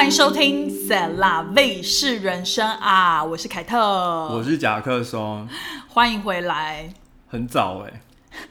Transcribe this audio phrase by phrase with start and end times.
[0.00, 5.46] 欢迎收听《塞拉卫视人生》啊，我是凯特，我是甲克松，
[5.88, 6.90] 欢迎回来。
[7.28, 8.00] 很早哎、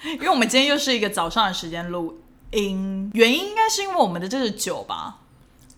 [0.04, 2.20] 因为我们今天又是一个早上的时间录
[2.52, 5.22] 音，原因应该是因为我们的这个酒吧。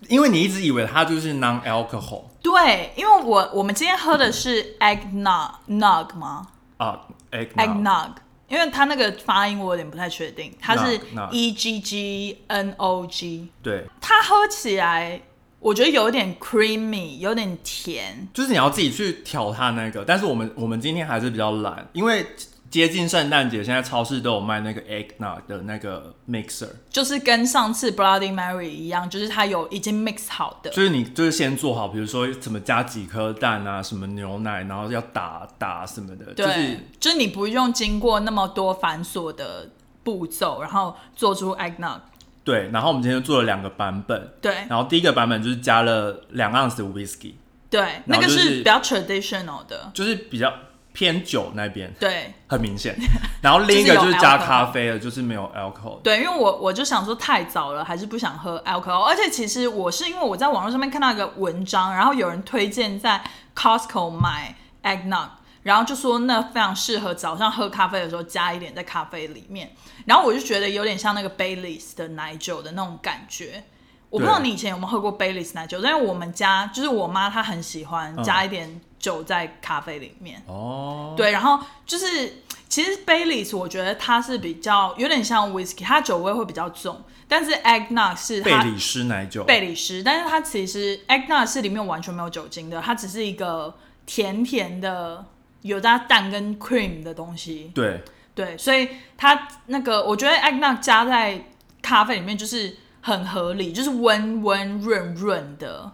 [0.10, 6.48] 因为你一直以为它就是 non alcohol 对，因为我我们今天喝的是 eggnog nog 吗？
[6.76, 7.00] 啊
[7.32, 8.10] ，egg？eggnog，
[8.50, 11.00] 因为它那个发音我有点不太确定，它是
[11.32, 15.22] e g g n o g，对，它喝起来
[15.62, 18.28] 我觉得有点 creamy，有点甜。
[18.34, 22.26] 就是你要自己去调它那个，但是我们我们今天还是比较懒，因为
[22.72, 39.70] 接近圣诞节，现在超市都有卖那个 eggnog 的那个 mixer，就是跟上次 Bloody Mary 一样，就是它有已经 mix 好的，就是你就是先做好，比如说怎么加几颗蛋啊，什么牛奶，然后要打打什么的，对，就是就是你不用经过那么多繁琐的
[40.02, 42.00] 步骤，然后做出 eggnog。
[42.44, 42.70] 对。
[42.72, 47.34] 然后我们今天就做了两个版本，对然后第一个版本就是加了两盎司的 whisky，
[47.70, 50.54] 对，那个是是比较 traditional 的，就是比较
[50.94, 51.94] 偏酒那边。
[52.00, 52.98] 对很明显。
[53.42, 56.02] 然后另一个就就是是加咖啡了，就是没有 alcohol。
[56.02, 63.24] 对，因为我我就想说太早了，还是不想喝 alcohol，而且其实我是因为我在网络上面看到一个文章，然后有人推荐在
[63.56, 65.28] Costco 买 eggnog。
[65.64, 69.72] 然后就说那非常适合早上喝咖啡的时候加一点在咖啡里面，
[70.06, 73.64] 然后我就觉得有点像那个 Baileys 的奶酒的那种感觉。
[74.10, 80.44] 我不知道你以前有没有喝过 Baileys 奶酒，但是我们家就是我妈她很喜欢嗯加一点酒在咖啡里面。
[80.48, 89.46] 哦，对，然后就是其实 Baileys 我觉得它是比较有点像 whisky，它酒味会比较重，但是 eggnog 是它贝里斯奶酒。
[89.46, 93.74] 贝里斯，但是它其实 eggnog 是里面完全没有酒精的，它只是一个
[94.06, 95.24] 甜甜的
[95.62, 97.72] 有加蛋跟 cream 的东西。
[97.74, 98.04] 对，
[98.34, 101.44] 对，所以它那个我觉得 eggnog 加在
[101.82, 105.92] 咖啡里面就是很合理，就是温温润润的。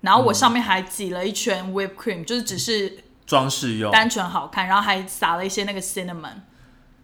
[0.00, 3.92] 然后我上面还挤了一圈 whipped cream，就是只是装饰用。
[3.92, 6.36] 单纯好看，然后还撒了一些那个 cinnamon。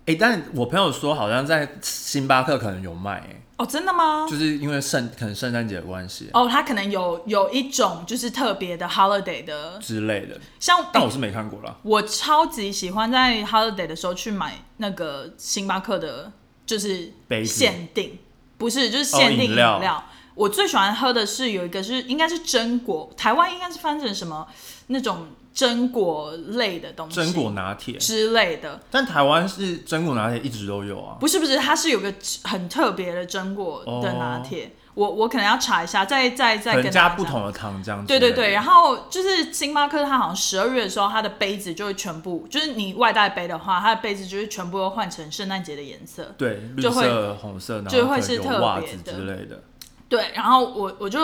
[0.07, 4.27] 哎、但我朋友说好像在星巴克可能有卖、哎，哦，真的吗？
[4.31, 11.77] 就是因为圣可能圣诞节的关系哦，它可能有有一种就是特别的 holiday 的，之类的，像但我是没看过啦。
[11.83, 16.31] 我超级喜欢在 holiday 的时候去买那个星巴克的，
[16.65, 17.13] 就是
[17.45, 18.19] 限定，
[18.57, 20.05] 不是就是限定饮料
[20.37, 24.47] 我最喜欢喝的是有一个是应该是榛果，台湾应该是翻成什么
[24.89, 31.17] 那种榛果类的东西，榛果拿铁，之类的，但台湾是榛果拿铁一直都有啊。
[31.19, 32.13] 不是不是，它是有个
[32.45, 38.05] 很特别的榛果的拿铁，我我可能要查一下，再再再跟加不同的糖浆。
[38.05, 38.67] 对对对，然。
[38.67, 46.35] 后就是星巴克，它好像十二月的时候，它的杯子就会全部，就是你外带杯的话，它的杯子就是全部都换成圣诞节的颜色。
[46.37, 49.63] 对，绿就会色、红色，然后就会是特别的之类的。
[50.09, 51.21] 对，然后我我就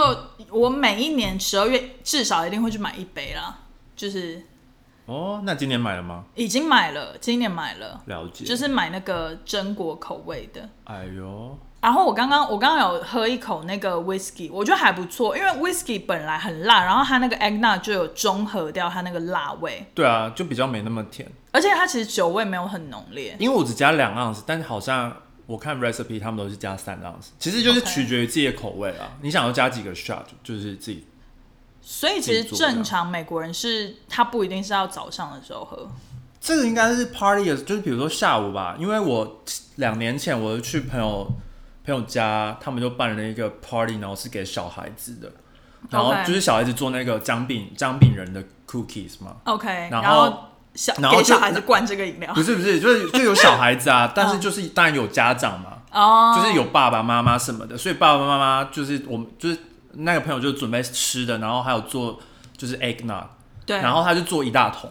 [0.50, 3.59] 我每一年十二月至少一定会去买一杯啦，
[4.03, 4.43] 就是
[5.07, 6.25] 哦，那今年买了吗？
[6.35, 8.45] 已经买了，今年买了，了解。
[8.45, 10.69] 就是买那个榛果口味的。
[10.83, 21.31] 哎呦，然后我刚刚我刚刚有喝一口那个 whisky，我觉得还不错，因为 whisky 本来很辣，然后它那个 eggnog 就有中和掉它那个辣味，对啊，就比较没那么甜。
[21.53, 23.37] 而且它其实酒味没有很浓烈。
[23.39, 29.13] 因为我只加两盎司，但是好像我看 recipe 他们都是加三盎司，其实就是取决于自己的口味啊。
[29.21, 31.07] 你想要加几个 shot，就是自己
[31.82, 35.91] 所以其实正常美国人是他不一定是要早上的时候喝，
[36.41, 39.43] 这个应该是 party 的，就是比如说下午吧，因为我
[39.76, 41.31] 两年前我就去朋友
[41.84, 45.32] 朋友家，他们就办了一个 party，然后是给小孩子的，
[45.91, 50.38] 然后就是小孩子做那个姜饼姜饼人的 cookies 嘛，OK，然然后后
[50.75, 52.32] 小然后就给小孩子灌这个饮料。
[52.32, 59.59] 不是不是，就是就有小孩子啊， 但是就是当然有家长嘛，哦，就是有爸爸妈妈什么的，所以爸爸妈妈就是我们就是
[59.94, 62.20] 那个朋友就准备吃的，然后还有做
[62.56, 63.25] 就是 eggnog，
[63.66, 64.91] 对，然后他就做一大桶，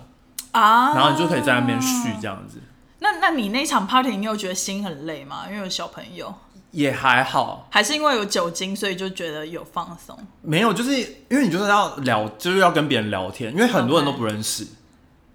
[0.52, 2.60] 啊，然后你就可以在那边续这样子，
[3.00, 5.46] 那那你那场 party 你有觉得心很累吗？
[5.48, 6.34] 因为有小朋友，
[6.72, 10.18] 也还好，还是因为有酒精，所以就觉得有放松？
[10.42, 11.00] 没有，就是
[11.30, 14.68] 因为你就是要聊，就是要跟别人聊天，因为很多人都不认识。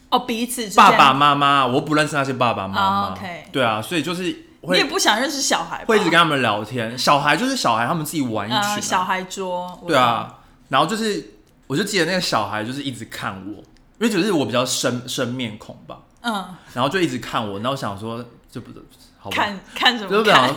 [0.08, 3.18] 哦，彼此爸爸，妈妈，我不认识那些爸爸妈妈。
[3.50, 11.34] 对啊，所以就是你也不想认识小孩吧，会一直跟他们聊天，小孩就是小孩，他们自己玩一群、呃小孩桌，我对啊，然后就是
[11.66, 18.70] 我就记得那个小孩就是一直看我，因为就是我比较生生面孔吧，嗯，然后就一直看我，然后想说这不
[19.18, 20.56] 好，看看什么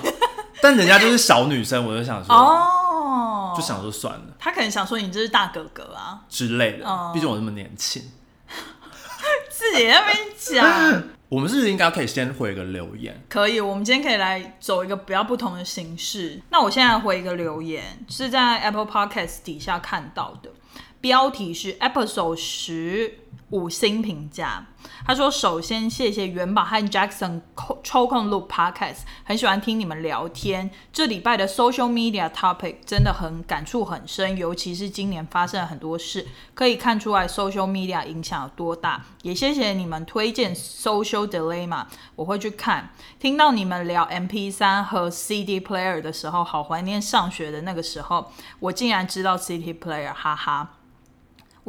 [0.62, 8.03] 但人家就是 小女生，我就想说，哦，就想说算了他可能想说你这是大哥哥啊，之类的哦，毕竟我那么年轻。
[9.50, 11.03] 自己在那边讲。
[11.29, 13.23] 我们是不是应该可以先回个留言？
[13.29, 16.41] 可以，我们今天可以来走一个比较不同的形式。
[16.49, 20.49] 那我现在回一个留言，是在 Apple Podcast 底下看到的，
[20.99, 23.13] 标题是 Episode 十
[23.50, 24.66] 五星评价。
[25.06, 27.42] 他说：“首先谢谢元宝和 Jackson
[27.84, 30.72] 抽空录 Podcast，很喜欢听你们聊天。
[30.94, 39.04] 这礼拜的 Social Media Topic 真的很感触很深，尤其是今年发生了很多事，可以看出来 Social Media 影响有多大。
[39.24, 41.86] 也谢谢你们推荐 Social Dilemma，
[42.16, 42.92] 我会去看。
[43.19, 50.75] 听到你们聊 MP 3和 CD Player 的时候，好怀念上学的那个时候，我竟然知道 CD Player，哈哈。”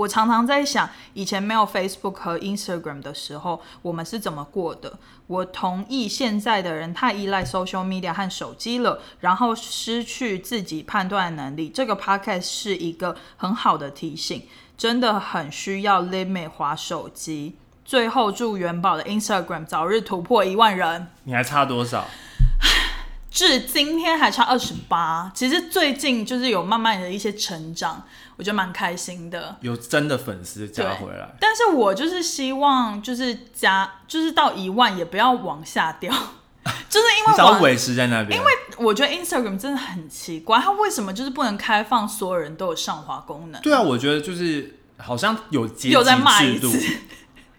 [0.01, 4.99] 我常常在想，以前没有 Facebook 和 Instagram 的时候，我们是怎么过的？
[5.27, 11.69] 我同意，现在的人太依赖 social media 和手机了，然后失去自己判断能力。
[11.69, 14.43] 这个 podcast 是一个很好的提醒，
[14.79, 17.57] 真的很需要 limit 滑手机。
[17.85, 21.09] 最后，祝元宝的 Instagram 早日突破一万人。
[21.25, 22.07] 你还差多少？
[23.31, 25.31] 至今天还差二十八。
[25.35, 28.05] 其实最近就是有慢慢的一些成长。
[28.37, 31.29] 我觉得蛮开心的，有真的粉丝加回来。
[31.39, 36.11] 但是我就是希望，就是加，就是到一万也不要往下掉，
[36.89, 38.39] 就是因为稍维持在那边。
[38.39, 43.61] 因为我觉得 Instagram 真的很奇怪，它为什么就是不能开放所有人都有上滑功能？
[43.61, 46.73] 对啊，我觉得就是好像有阶级制度，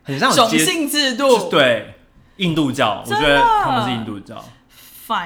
[0.03, 1.49] 很像种姓制度。
[1.49, 1.93] 对，
[2.37, 4.43] 印度教，我觉得他们是印度教。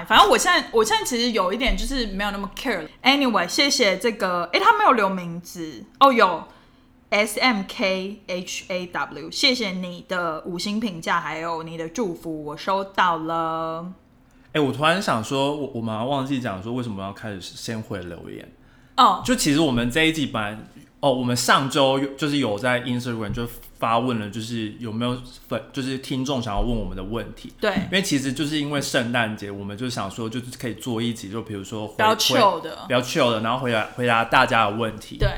[0.05, 2.87] 反正我现在，我现在其实有一点就是没有那么 care。
[3.03, 6.43] Anyway，谢谢这个，哎，他没有留名字哦，有
[7.09, 13.91] S M K H A W，谢谢你的五星评价，还有你的祝福，我收到了。
[14.53, 18.51] 哎，我突然想说，我我们忘记讲说为什么要开始先回留言
[18.97, 20.57] 哦，就其实我们这一季本来。
[21.05, 23.47] 哦，我们上周就是有在 Instagram 就
[23.77, 25.15] 发问了，就是有没有
[25.47, 27.53] 粉，就是听众想要问我们的问题。
[27.61, 35.17] 对，因为其实就是因为圣诞节，我们就想说，就是可以做一集，就比如说比较 chill 的，比较 chill 的，然后回答回答大家的问题。
[35.19, 35.29] 对，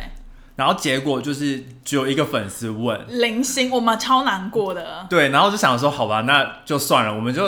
[0.55, 5.05] 然后结果就是只有一个粉丝问，零星，我们超难过的。
[5.09, 7.43] 对，然后就想说，好吧，那就算了，我们就。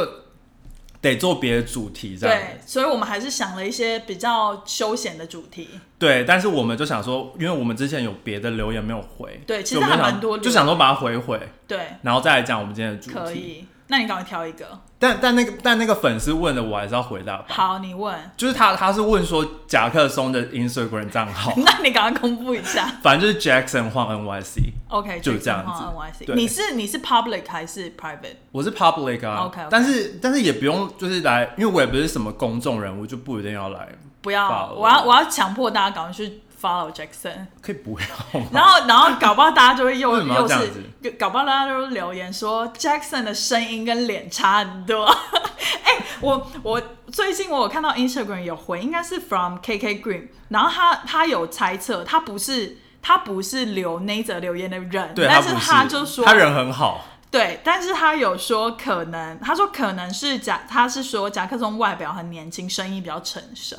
[1.02, 2.38] 得做别的主题，这样。
[2.38, 5.70] 对，所以我们还是想了一些比较休闲的主题。
[5.98, 11.40] 对，但是我们就想说，因为我们之前有别的留言没有回，对，其实还蛮多，就想说把它回回。
[11.68, 13.18] 对，然后再来讲我们今天的主题。
[13.18, 14.66] 可以，那你赶快挑一个。
[14.98, 17.46] 但但那个但那个粉丝问的，我还是要回答吧。
[17.48, 18.16] 好，你问。
[18.38, 22.86] 就是他他是问说夹克松的 Instagram 账号， 那你赶快公布一下。
[23.02, 24.72] 反正就是 Jackson 换 NYC。
[24.90, 25.84] OK，就这样子。
[25.84, 28.36] NYC，你是你是 public 还是 private？
[28.52, 29.46] 我是 public 啊。
[29.46, 33.88] OK，但是但是也不用就是来，因为我也不是什么公众人物，就不一定要来。
[34.22, 36.42] 不要，我要我要强迫大家赶快去。
[36.62, 38.06] Follow Jackson，可以不要。
[38.52, 45.06] 然后，然后搞不好大家就会又 又是，搞不好大家都留言说 Jackson 的声音跟脸差很多。
[45.84, 57.06] 哎，我我最近我有看到 Instagram 有回，应该是 From KK Green，然后他他有猜测，他不是他不是留那则留言的人，但是他就说他人很好。
[57.32, 63.78] 对，但是他有说可能，他说可能是贾，他是说贾克松外表很年轻，声音比较成熟。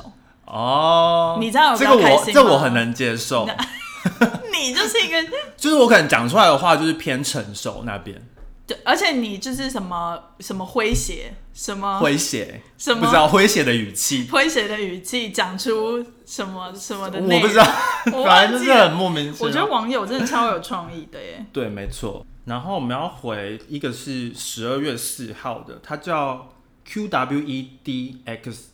[0.51, 3.47] 哦，你这样有这个我这我很能接受。
[4.51, 5.15] 你就是一个，
[5.55, 8.21] 就是我可能讲出来的话就是偏成熟那边。
[8.67, 17.63] 对，而且你就是什么什么诙谐，什么诙谐，什么不知道诙谐的语气，诙谐的语气讲出什么什么的，我不知道，
[18.25, 19.47] 反正就是很莫名其妙。
[19.47, 21.45] 我觉得网友真的超有创意的耶。
[21.53, 22.25] 对，没错。
[22.43, 26.49] 然后我们要回一个是十二月四号的，它叫
[26.83, 28.70] Q W E D X。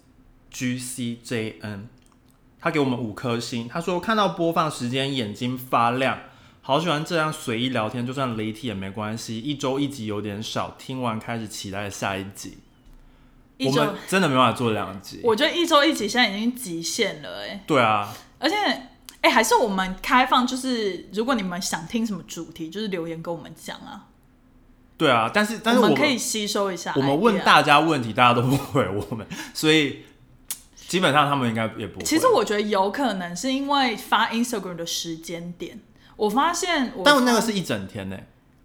[0.58, 1.88] G C J N，
[2.60, 3.68] 他给我们五颗星。
[3.68, 6.18] 他说看到播放时间眼睛发亮，
[6.64, 9.38] 好喜欢这样随意聊天，就算雷题也没关系。
[9.40, 12.58] 一周一集有点少，听完开始期待下一集。
[13.60, 15.20] 我们真的没办法做两集。
[15.24, 17.64] 我觉得一周一集现在已经极限了，哎。
[17.68, 18.12] 对啊。
[18.40, 18.56] 而且，
[19.22, 24.08] 哎，还是我们开放，就是如果你们想听什么主题，就是留言跟我们讲啊。
[24.98, 26.94] 对啊，但是但是我们可以吸收一下。
[26.96, 30.00] 我们问大家问题，大家都不回我们，所以。
[30.88, 32.02] 基本上他们应该也不。
[32.02, 35.80] 其实我觉得有可能是因为发 Instagram 的时间点，
[36.16, 36.94] 我发现。
[37.04, 38.18] 但那个是一整天呢。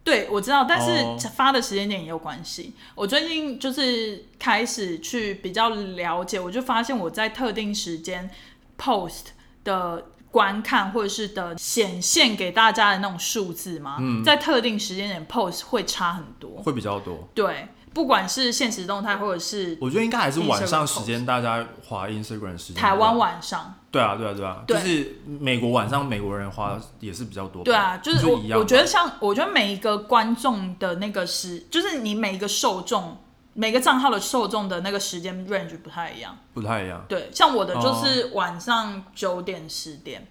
[0.04, 2.74] 对，我知道，但是发的时间点也有关系。
[2.94, 8.28] 我最近就是开始去比较了解，我就发现我在特定时间
[8.76, 9.26] post
[9.62, 17.28] 的观看或者是的显现给大家的那种数字嘛，在特定时间点 post 会差很多，会比较多。
[17.34, 17.68] 对。
[17.92, 22.82] 不管是现实动态或者是我觉得应该还是晚上时间，大家滑 Instagram 时间。
[22.82, 27.64] 台湾晚上，对啊，对啊，对啊，对就是美国晚上美国人花也是比较多吧。
[27.64, 28.40] 对啊，就是我。
[28.58, 33.18] 我觉得像我觉得每一个观众的那个时，就是你每一个受众。
[33.54, 37.04] 每个账号的受众的那个时间 range 不太一样，不太一样。
[37.06, 40.26] 对，像我的哦就是晚上九点十点，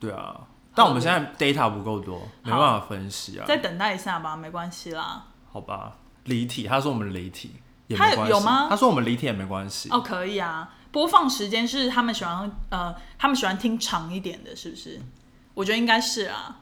[0.00, 0.40] 对啊，
[0.74, 3.44] 但我们现在 data 不够多，没办法分析啊。
[3.46, 5.26] 再等待一下吧，没关系啦。
[5.52, 7.52] 好吧，离题，他说我们离题
[7.88, 8.30] 也他没关系。
[8.30, 9.88] 有吗他说我们离题也没关系。
[9.90, 10.70] 哦，可以啊。
[10.90, 15.00] 播放时间是他们喜欢呃，他们喜欢听长一点的，是不是？
[15.54, 16.60] 我觉得应该是啊。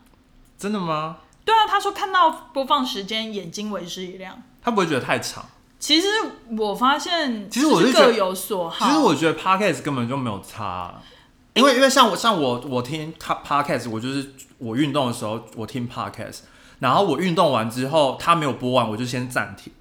[0.58, 1.18] 真的吗？
[1.44, 4.42] 对啊，他说看到播放时间眼睛为之一亮。
[4.62, 5.44] 他不会觉得太长？
[5.78, 6.08] 其实
[6.58, 8.86] 我发现，其实我是各有所好。
[8.86, 11.02] 其实我觉得 podcast 根本就没有差啊、
[11.54, 16.40] 因为因为像我像我我听 ca- podcast，我就是我运动的时候我听 podcast，
[16.78, 19.72] 然后我运动完之后他没有播完，我就先暂停，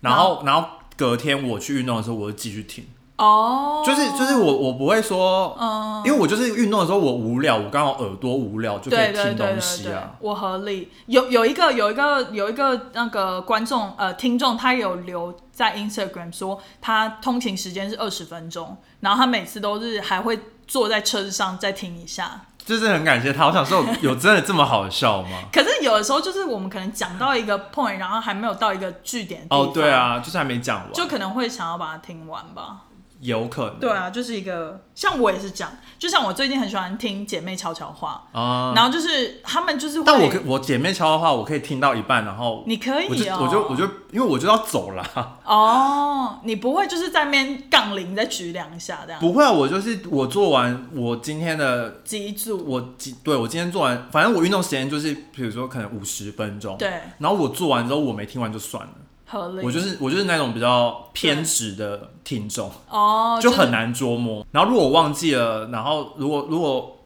[0.00, 2.86] 然后然后隔天我去运动的时候，我就继续听，
[3.16, 10.90] 哦，就是就是我我不会说，嗯，因为我就是运动的时候我无聊，我刚好耳朵无聊就可以听东西啊，，我合理。
[11.06, 22.42] 有有一个有一个有一个那个观众呃听众，他有留在 Instagram 说他通勤时间是二十分钟，然后他每次都是还会坐在车子上再听一下。
[22.66, 23.46] 就是很感谢他。
[23.46, 25.38] 我想说有，真的这么好笑吗？
[25.52, 32.82] 可是有的时候就是我们可能讲到一个 point，然后还没有到一个据点哦，对，啊，就是还没讲完，就可能会想要把它听完吧。
[33.20, 33.78] 有可能。
[33.78, 38.72] 对啊，就是一个像我也是这样，就像我最近很喜欢听姐妹悄悄话，啊。
[38.74, 58.92] 然后就是他们就是会，但我可我姐妹悄悄话，我可以听到一半，然后你可以我就哦，我就我就因为我就要走了，哦，你不会就是在那边杠铃再举两下这样，不会啊，我就是我做完我今天的记住，我今对我今天做完，反正我运动时间就是比如说可能五十分钟，对，然后我做完之后我没听完就算了，
[59.26, 64.46] 合理，我就是我就是那种比较偏执的听众，哦， 就很难捉摸。
[64.52, 66.96] 然后如果我忘记了，然后如果如果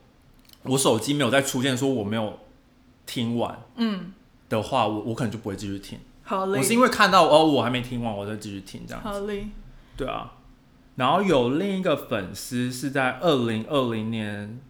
[0.65, 2.39] 我手机没有再出现说我没有
[3.07, 4.13] 听完嗯，
[4.49, 5.99] 的话，我我可能就不会继续听。
[6.23, 9.03] 合理，我是因为看到哦我还没听完，我再继续听这样。
[9.03, 9.49] 合理，
[9.97, 10.33] 对啊，
[10.97, 14.61] 然后有另一个粉丝是在二零二零年，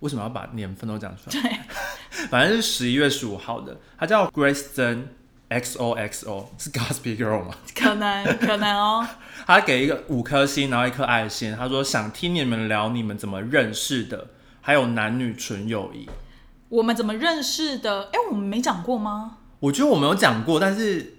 [0.00, 1.40] 为什么要把年份都讲出来？
[1.42, 1.58] 对，
[2.28, 5.08] 反正是十一月十五号的，他叫 Grace 曾
[5.50, 7.54] XOXO，是 Gossip Girl 吗？
[7.74, 9.06] 可能 可能哦，
[9.46, 11.54] 他给一个五颗星，然后一颗爱心。
[11.56, 14.28] 他说想听你们聊你们怎么认识的，
[14.60, 16.08] 还有男女纯友谊。
[16.68, 18.10] 我们怎么认识的？
[18.12, 19.38] 哎，我们没讲过吗？
[19.60, 21.14] 我觉得我们有讲过，但是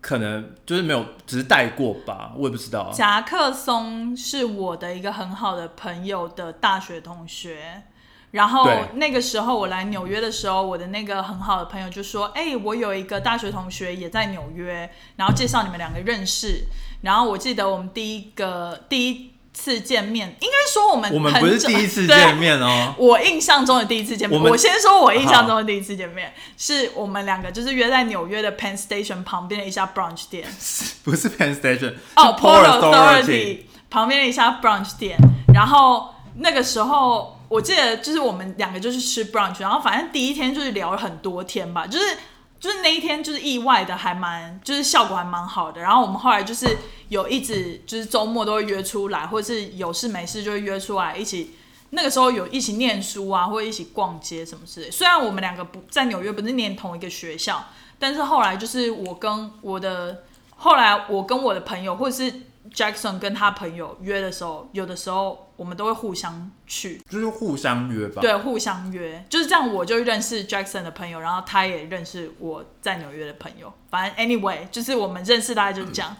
[0.00, 2.90] 可能就是没有，只是带过吧，我也不知道。
[2.92, 7.84] 夹克松是我的一个很好的朋友的大学同学，
[8.32, 16.64] 然后那个时候我来纽约的时候，我的那个很好的朋友就说：“哎、我有一个大学同学也在纽约，然后介绍你们两个认识。”
[17.02, 22.94] 然后我记得我们第一个第一次见面，应该说我们我们不是第一次见面哦。
[22.98, 30.46] 我印象中的第一次见面，我我先说我印象中的第一次见面，是我们两个就是约在纽约的 Penn Station 旁边的一家 brunch 店。
[31.04, 35.16] 不是 Penn Station，哦是 Port，Authority 旁边的一家 brunch 店，
[35.54, 42.16] 然后那个时候我记得就是我们两个就是吃 brunch，然后反正第一天就是聊了很多天吧，就是
[42.58, 46.76] 就是那一天就是意外的还蛮就是效果还蛮好的，然后我们后来就是
[47.08, 51.52] 有一直就是周末都会约出来，或者是有事没事就会约出来一起。
[51.90, 54.90] 那个时候有一起念书啊，或者一起逛街什么之类。
[54.90, 57.64] 虽然我们两个不在纽约，不是念同一个学校，
[57.96, 60.24] 但是后来就是我跟我的
[60.56, 62.40] 后来我跟我的朋友，或者是
[62.74, 68.20] Jackson 跟他朋友约的时候，有的时候我们都会互相去，就是互相约吧。
[68.20, 73.72] 对，互相约，就是这样，我就认识 Jackson 的朋友，然后他也认识我在纽约的朋友。
[73.90, 76.16] 反正 anyway，就是我们认识大概就是这样。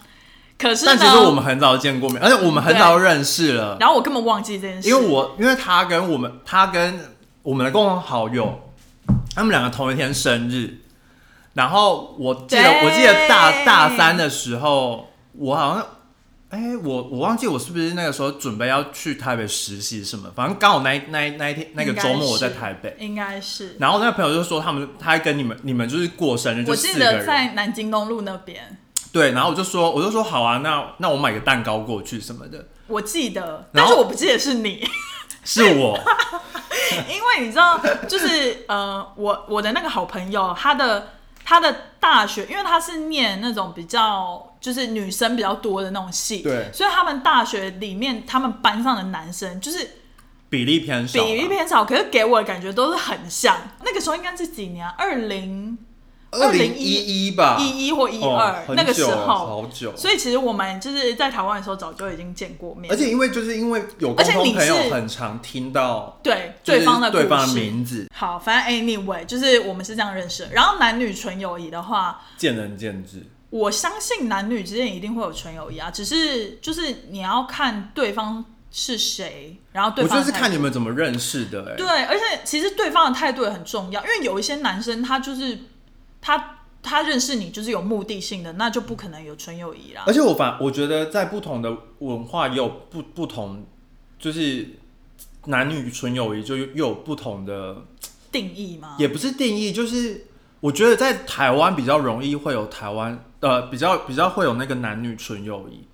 [0.58, 3.76] 可是呢，但其实我们很早见过面，而且我们很早就认识了。
[3.78, 6.98] 然后我根本忘记这件事，因为我因为他跟我们他跟
[7.42, 8.70] 我们的共同好友，
[9.34, 10.78] 他们两个同一天生日。
[11.52, 15.86] 然后我记得我记得大大三的时候，我好像
[16.48, 22.96] 哎、我我忘记我是不是那个时候准备要去台北实习什么，反正刚好那一那一那一天那个周末我在台北。
[23.00, 27.24] 应该是，然后那个朋友就说他们他还跟你们你们就是过生日，就我记得。
[27.24, 28.78] 在南京东路那边，
[29.12, 32.66] 对，然后我就说我就说好啊，那那我买个蛋糕过去什么的。
[32.86, 34.88] 我记得，但是我不记得是你。
[35.44, 35.96] 是我，
[37.08, 41.12] 因为你知道，就是呃，我我的那个好朋友，他的
[41.44, 49.88] 他的大学，因为他是念那种比较就是女生比较多的那种系，对所以他们大学里面他们班上的男生就是
[50.48, 53.56] 比例偏少啊，比例偏少，可是给我的感觉都是很像。
[53.84, 54.92] 那个时候应该是几年啊？
[54.98, 55.78] 二零
[56.32, 59.96] 二零一一吧，一一或一哦二、很那个时候，好久。
[59.96, 70.50] 所以其实我们就是在台湾的时候早就已经见过面，而且因为就是因为有共而且你同朋友，是很常听到对对方的对方的名字，好，反正 anyway 就是我们是这样认识的。
[70.52, 73.22] 然后男女纯友谊的话，见仁见智。
[73.56, 85.58] 我相信男女之间一定会有纯友谊啊，只是就是你要看对方是谁，然后对我觉得是的态看你们怎么认识的、哎，对，而且其实对方的态度也很重要，因为有一些男生他就是
[86.20, 90.12] 他他认识你就是有目的性的，那就不可能有纯友谊啦而。
[90.12, 93.64] 且我反我觉得在不同的文化也有不不同，
[94.18, 94.68] 就是
[95.46, 97.84] 男女纯友谊就又有不同的，
[98.30, 98.96] 定义吗？
[98.98, 100.26] 也不是定义，就是
[100.66, 105.86] 我觉得在台湾比较容易会有台湾呃比较比较会有那个男女纯友谊。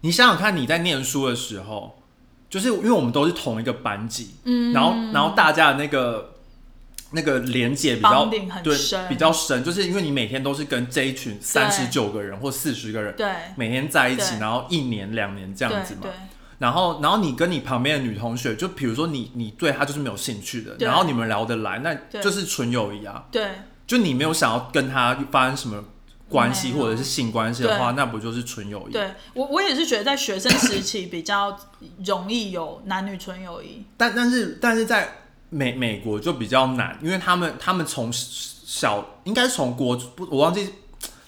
[0.00, 2.02] 你想想看，你在念书的时候，
[2.50, 6.34] 就是因为我们都是同一个班级，嗯，然后然后大家的那个
[7.12, 8.24] 那个连接比较
[8.64, 8.76] 对
[9.08, 13.30] 比较深，就是因为你每天都是跟这一群三十九个人或四十个人对。
[13.54, 16.10] 每天在一起，然后一年两年这样子嘛。
[16.58, 23.26] 然后然后你跟你旁边的女同学，就比如说你你对她就是没有兴趣的，然后你们聊得来，那就是纯友谊啊。
[23.30, 23.46] 对
[23.88, 25.82] 就你没有想要跟他发生什么
[26.28, 28.92] 关系或者是性关系的话，那不就是纯友谊？
[28.92, 31.58] 对，我我也是觉得在学生时期比较
[32.04, 33.82] 容易有男女纯友谊。
[33.96, 40.68] 但但是但是在美美国就比较难，因为他们他们从小应该是从国不我忘记，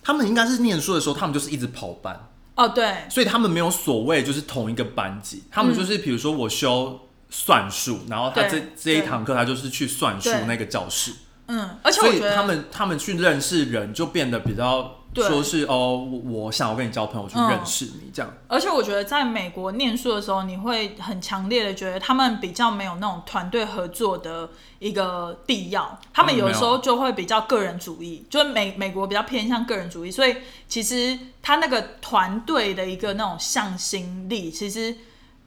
[0.03, 7.01] 他们应该是念书的时候，他们就是一直跑班，哦，对，所以他们没有所谓就是同一个班级，他们就是比如说我修
[7.31, 11.13] 算术，然后他这对这一堂课他就是去算术那个教室，
[11.53, 18.33] 嗯，而且我觉得他们他们去认识人就变得比较对说是哦，我我想要跟你交朋友去嗯认识你这样。
[18.47, 30.37] 而且我觉得在美国念书的时候，你会很强烈的觉得他们比较没有那种团队合作的一个必要，他们有时候就会比较个人主义，就是美美国比较偏向个人主义，所以
[30.69, 34.97] 其实他那个团队的一个那种向心力，其实。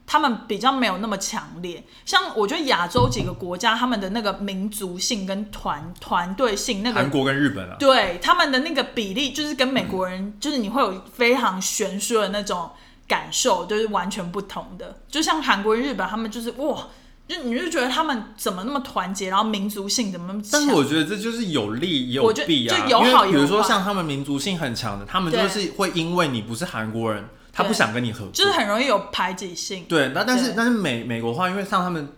[0.06, 12.70] 他们比较没有那么强烈，像我觉得亚洲几个国家，他们的那个民族性跟团团队性，那个韩国跟日本啊，对他们的那个比例，就是跟美国人，就是你会有非常悬殊的那种
[13.08, 15.00] 感受，就是完全不同的。
[15.08, 16.86] 就像韩国、日本，他们就是哇，
[17.26, 20.50] 就你就觉得他们怎么那么团结，然后民族性怎么那么强？
[20.52, 20.74] 但是？
[20.74, 29.84] 我觉得这就是有利也有弊啊，就有好比如说像他们民族性很强的，他们就是会因为你不是韩国人，他不想跟你合作，就是很容易有排挤性。
[29.88, 30.08] 对。
[30.08, 32.08] 那但是但是美美国话，因为像他们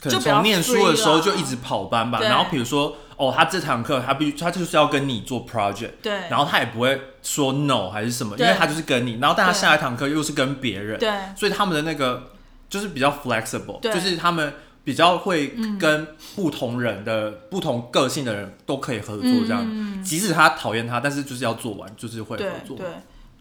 [0.00, 11.10] 可能从念书的时候就一直跑班吧，然后比如说哦，他这堂课他必须他就是要跟你做 project，对，然后他也不会说 no 还是什么，因为他就是跟你，然后但他下一堂课又是跟别人，对。
[11.36, 12.30] 所以他们的那个
[12.70, 13.92] 就是比较 flexible，对。
[13.92, 20.02] 就是他们比较会跟不同人的、不同个性的人都可以合作，这样，嗯。
[20.02, 22.76] 即使他讨厌他，但是就是要做完，就是会合对作。
[22.76, 22.86] 对，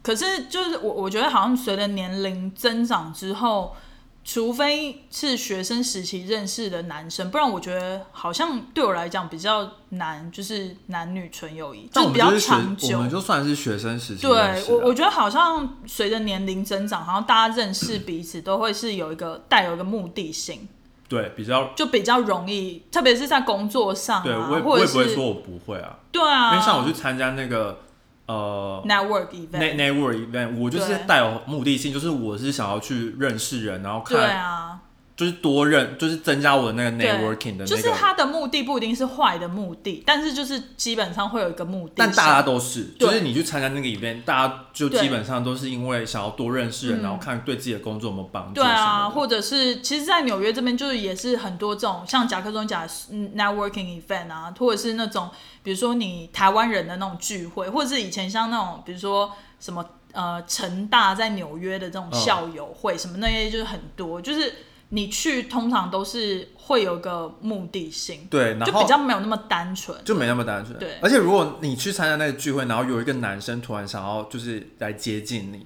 [0.02, 3.76] 可是就是我我觉得好像随着年龄增长之后，
[4.24, 12.98] 除非是学生时期认识的男生，不然我觉得好像对我来讲比较难，就是男女纯友谊，但就比较长久。
[12.98, 13.10] 我们。
[13.10, 20.68] 就算是学生时期认对我，我觉得好像随着年龄增长，好像大家认识彼此都会是有一个带有一个目的性，
[21.08, 27.80] 对比较，就比较容易，特别是在工作上对啊，我也我也不会说我不会啊，对啊，因为像我去参加那个
[28.28, 34.80] 呃 network net event，network event，我就是带有目的性，就是我是想要去认识人，然后对看啊，
[35.18, 41.94] 就是多认，就是增加我的那个 networking 的那个，就是他的目的不一定是坏的目的，但是就是基本上会有一个目的。
[41.98, 47.02] 但大家都是，就是你去参加那个 event，大家就基本上都是因为想要多认识人，嗯。
[47.02, 48.62] 然后看对自己的工作有没有帮助。
[48.62, 55.28] 对啊，，或者是其实，在纽约这边就是也是很多这种像甲壳虫讲的嗯 networking event 啊，或者是那种
[55.64, 62.22] 比如说你台湾人的那种聚会，或者是以前像那种比如说什么呃成大在纽约的这种嗯。
[62.22, 64.54] 校友会，什么那些就是很多，就是
[64.90, 69.98] 你去通常都是会有个目的性，对，然就比较没有那么单纯。
[70.06, 70.78] 就没那么单纯。
[70.80, 75.66] 对而且如果你去参加那个聚会，然后有一个男生突然想要就是来接近你，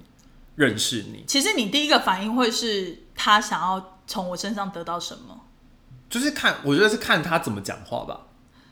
[0.56, 5.40] 认识你，其实你第一个反应会是他想要从我身上得到什么，
[6.10, 8.22] 就是看，我觉得是看他怎么讲话吧，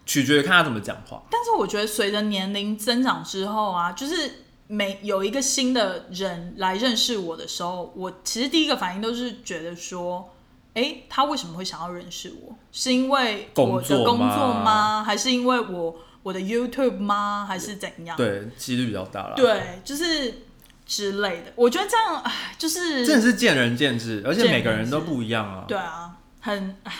[0.04, 1.22] 取决于看他怎么讲话。
[1.30, 10.28] 但是我觉得随着年龄增长之后啊，就是每有一个新的人来认识我的时候，我其实第一个反应都是觉得说，
[10.74, 12.54] 诶，他为什么会想要认识我？
[12.70, 15.04] 是因为我的工作吗吗？
[15.04, 17.44] 还是因为我我的 YouTube 吗？
[17.48, 18.16] 还是怎样？
[18.16, 20.42] 对，几率比较大了。，对，就是
[20.87, 21.52] 之类的。
[21.56, 25.64] 我觉得这样，唉，就是真的是见仁见智，而且每个人都不一样啊。
[25.66, 26.92] 对啊，很唉，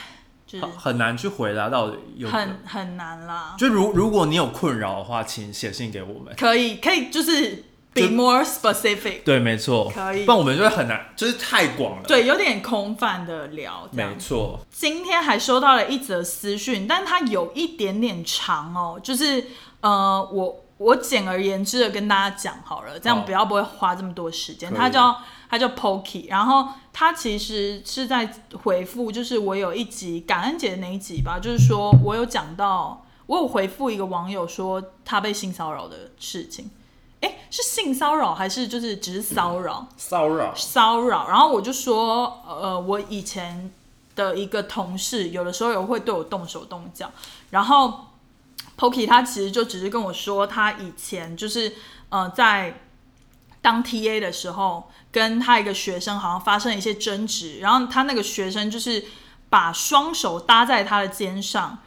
[0.47, 3.55] 就是很很难去回答到有很很难啦。
[3.57, 6.35] 就如如果你有困扰的话，请写信给我们。
[6.37, 10.25] 可以可以，就是 be more specific，对，没错，可以。
[10.25, 19.45] 不然我们就会很难，就是太广了。，对，有点空泛的聊，没错，今天还收到了一则私讯，但它有一点点长哦，就是
[19.81, 24.71] 呃，我我简而言之的跟大家讲好了，这样不要不会花这么多时间。
[24.71, 24.79] 可以。
[24.79, 25.17] 它叫
[25.49, 36.71] 它叫 Pokey，然后它其实是在回复，就是我有一集感恩节的那一集吧，就是说我有讲到，我有回复一个网友说他被性骚扰的事情。
[37.21, 39.87] 诶，是性骚扰还是就是只是骚扰？
[39.97, 43.71] 骚扰骚扰，然后我就说，呃，我以前
[44.17, 47.11] 的一个同事，有的时候也会对我动手动脚，
[47.51, 48.07] 然后
[48.79, 51.75] Pokey 他其实就只是跟我说，他以前就是
[52.09, 52.81] 呃在
[53.61, 59.05] 当 TA 的时候，跟他一个学生好像发生了一些争执，然后他那个学生就是
[59.51, 61.79] 把双手搭在他的肩上，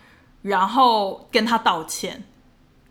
[0.43, 2.23] 然后跟他道歉。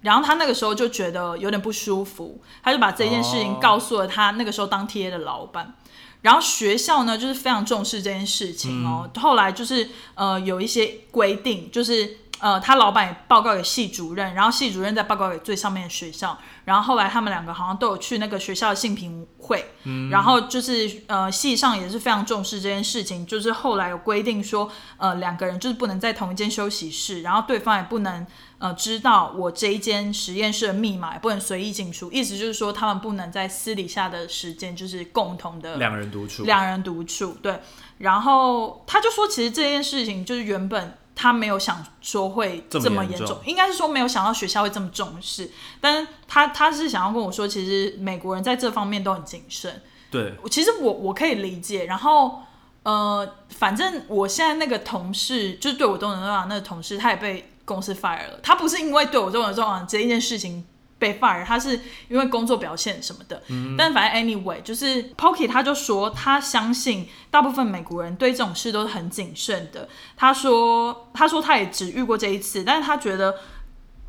[0.02, 5.74] 然后他那个时候就觉得有点不舒服，他就把这件事情哦告诉了他那个时候当 TA 的老板。
[6.20, 9.10] 然后学校呢，就是非常重视这件事情哦。
[9.16, 16.38] 后来就是呃有一些规定，就是呃他老板也报告给系主任，然后系主任再报告给最上面的学校。
[16.64, 19.72] 然后后来他们两个好像都有去那个学校的性评会，
[20.12, 28.24] 然后就是呃系上也是非常重视这件事情，就是后来有规定说，呃两个人就是不能在同一间休息室，然后对方也不能
[28.62, 37.58] 呃知道我这一间实验室的密码，也不能随意进出，意思就是说他们不能在私底下的时间就是共同的两人独处，两人独处，对。
[37.98, 45.50] 然后他就说，其实这件事情就是原本他没有想说会这么严重应该是说没有想到学校会这么重视。
[45.80, 49.82] 但是他他是想要跟我说，其实美国人在这方面都很谨慎。
[50.08, 51.86] 对，其实我我可以理解。
[51.86, 52.42] 然后
[52.84, 58.40] 呃，反正我现在那个同事，就是对我动手动脚那个同事，他也被公司 fire 了。
[58.42, 60.64] 他不是因为对我这种状况这一件事情
[60.98, 63.42] 被 fire，他是因为工作表现什么的。
[63.48, 69.88] 嗯但反正 anyway，就是 Pokey 他就说他相信大部分美国人对这种事都是很谨慎的。
[70.16, 73.34] 他说他说他也只遇过这一次，但是他觉得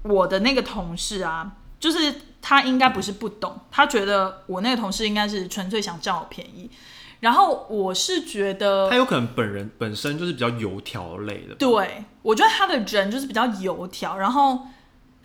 [0.03, 6.69] 我的那个同事啊，就是他应该不是不懂，他觉得我那个同事应该是纯粹想占我便宜。
[7.21, 14.65] 然后我是觉得他有可能本人本身就是比较油条类的，对，我觉得他的人就是比较油条，然后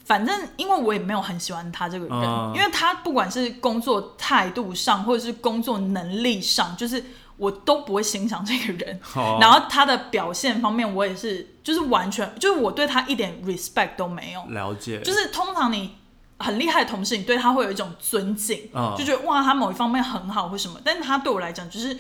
[0.05, 7.03] 反正因为我也没有很喜欢他这个人，嗯因为他不管是工作态度上，或者是工作能力上，就是
[7.37, 9.01] 我都不会欣赏这个人。
[9.15, 14.45] 哦然后他的表现方面，我也是就是完全就是我对他一点 respect 都没有。
[14.49, 15.95] 了解，就是通常你
[16.39, 21.97] 很厉害的同事，你对他会有一种尊敬，嗯就觉得哇，他某一方面很好或什么，但是他对我来讲就是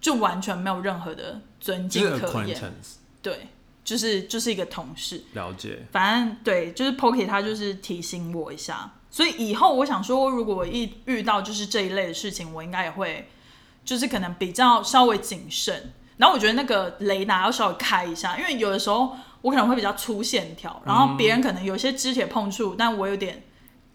[0.00, 2.56] 就完全没有任何的尊就是敬可言。
[2.58, 3.48] acquaintance，对，
[3.84, 13.28] 就是就是一个同事，了解，反正对，就是 Pokey 他就是提醒我一下，所以以后我想说，如果我一遇到就是这一类的事情，我应该也会
[13.84, 15.92] 就是可能比较稍微谨慎。
[16.16, 23.42] 然后我觉得那个雷达要稍微开一下，因为有的时候我可能会比较粗线条，然后别人可能有些肢体碰触，但我有点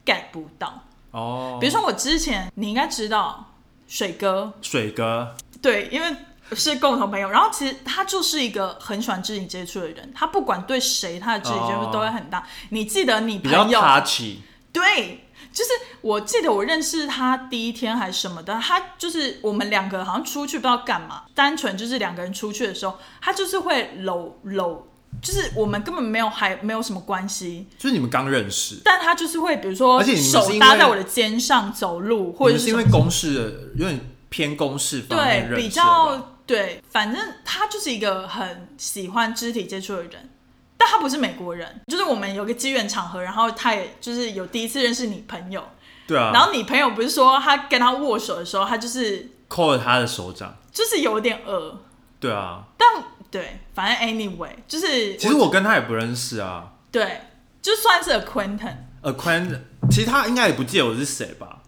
[0.06, 0.84] get 不到。
[1.12, 3.54] 哦，比如说我之前你应该知道
[3.88, 6.14] 水哥，水哥，对，因为
[6.56, 12.48] 是共同朋友，然后其实他就是一个很喜欢肢体接触的人，他不管对谁，他的肢体接触都会很大。
[12.70, 14.36] 你记得你比较朋友 touchy，
[14.72, 15.70] 对，就是
[16.02, 24.88] 我记得我认识他第一天还是什么的，他就是我们两个好像出去不知道干嘛，单纯就是两个人出去的时候，他就是会搂搂，
[25.22, 33.42] 就是我们根本没有还没有什么关系，就是你们刚认识，但他就是会比如说而且手搭在我的肩上走路，或你们是因为公事的
[33.76, 40.30] 有点偏公事方面对，比较对，反正他就是一个很喜欢肢体接触的人，
[40.78, 45.62] 但他不是美国人，就是我们有个机缘场合，然后他也就是有第一次认识你朋友，
[46.08, 51.78] 对啊，然后你朋友不是说他跟他握手的时候，他就是扣了他的手掌，就是有点恶，
[52.20, 52.88] 对啊，但
[53.30, 56.72] 对，反正 anyway 就是其实我跟他也不认识啊。
[56.90, 57.24] 对，
[57.62, 58.78] 就算是 acquaintance。
[59.04, 59.60] acquaintance，
[59.92, 61.60] 其实他应该也不记得我是谁吧，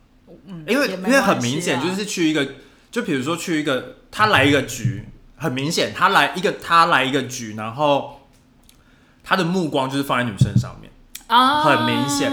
[0.46, 2.48] 嗯，因为因为很明显啊就是去一个，
[2.92, 8.22] 就比如说去一个，他来一个局，很明显他来一个他来一个局，然后
[9.24, 10.92] 他的目光就是放在女生上面，
[11.28, 12.32] 啊，很明显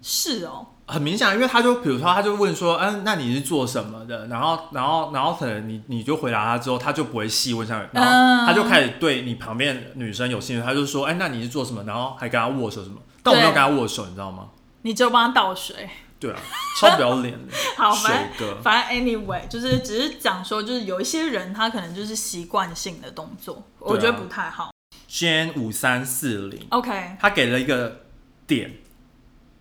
[0.00, 4.26] 是哦，很明显啊，因为他就比如说他就问说，嗯、那你是做什么的？
[4.28, 11.84] 然后然后然后可能你你就回答他之后，他就不会细问下去，然嗯后他就开始对你旁边女生有兴趣，他就说，哎、那你是做什么？
[11.84, 12.96] 然后还跟他握手什么？
[13.22, 14.48] 但我没有跟他握手，你知道吗？
[14.82, 15.88] 你就帮他倒水。
[16.24, 16.40] 对啊，
[16.80, 18.62] 超不要脸的， 好，水反正。
[18.62, 24.70] 反正 anyway，就是只是讲说，就是有一些人他可能就是习惯性的动作，我觉得不太好。
[25.06, 27.16] Jane 五三四零，OK。
[27.20, 28.06] 他给了一个
[28.46, 28.78] 点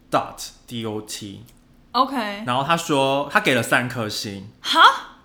[0.09, 4.49] dot d o t，OK，然后他说他给了三颗星。
[4.61, 4.81] 哈，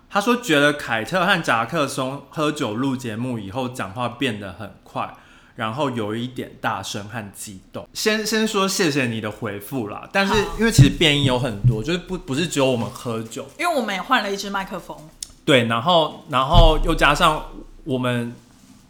[0.09, 5.15] 他说觉得凯特和夹克松喝酒录节目以后，讲话变得很快，
[5.59, 7.85] 然后有一点大声和激动。
[7.93, 14.97] 先先说谢谢你的回复啦，但是因为其实变音有很多，就是不不是只有我们喝酒，因为我们也换了一支麦克风，
[15.43, 17.45] 对，然后然后又加上
[17.83, 18.33] 我们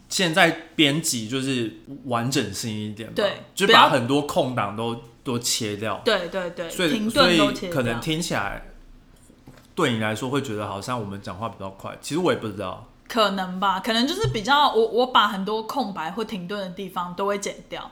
[0.08, 8.62] 现在编辑就是完整性一点吧，对就把很多空档都都切掉，对对对，所以停所以可能听起来
[9.74, 12.86] 对你来说会觉得好像我们讲话比较快，其实我也不知道。
[13.10, 17.90] 可能吧，可能就是比较我我把很多空白或停顿的地方都会剪掉，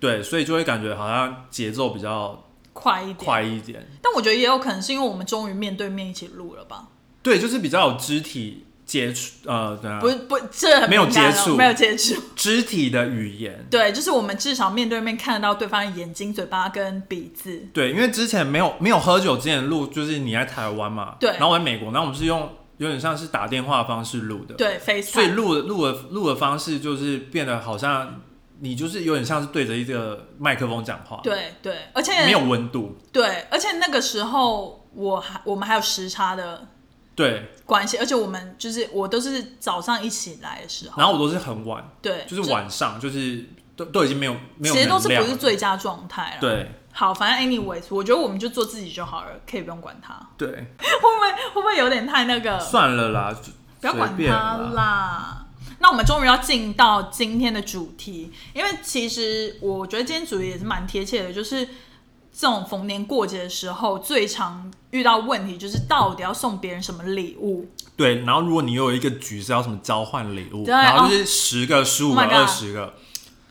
[0.00, 3.16] 对，所以就会感觉好像节奏比较快一点。
[3.16, 3.86] 快一点。
[4.02, 6.88] 但我觉得也有可能是因为我们终于面对面一起录了吧？
[7.22, 12.20] 对，就是比较有肢体接触，呃，不，是不，这没有接触没有接触。
[12.34, 13.64] 肢体的语言。
[13.70, 17.68] 对，就是我们至少面对面看得到对方的眼睛、嘴巴跟鼻子。
[17.72, 25.34] 对，因为之前没有没有喝酒之前录，就是你在台湾嘛，对然后我在美国，然后我们是用有点像是打电话方式录的，，对所以，FaceTime。
[25.34, 28.20] 录的录的录的方式就是变得好像
[28.60, 36.66] 你就是有点像是对着一个麦克风讲话，，对对，而且没有温度，对，而且那个时候我还我们还有时差的
[37.14, 50.18] 对，关系，而且我们就是我都是早上一起来的时候，然后我都是很晚，对，就是晚上，就是都都已经没有没有其实都是不是最佳状态了。，对好，反正 anyways，我觉得我们就做自己就好了，可以不用管他。
[50.36, 52.58] 对， 会不会会不会有点太那个？
[52.58, 53.32] 算了啦，
[53.80, 55.46] 不要管他啦。
[55.78, 67.68] 那我们终于要进到今天的主题，因为其实我觉得今天主题也是蛮贴切的，就是这种逢年过节的时候，最常遇到问题就是到底要送别人什么礼物。
[67.96, 72.94] 对，然后如果你有一个局是要什么交换礼物，对然后就是十个、十五 Oh 二十个，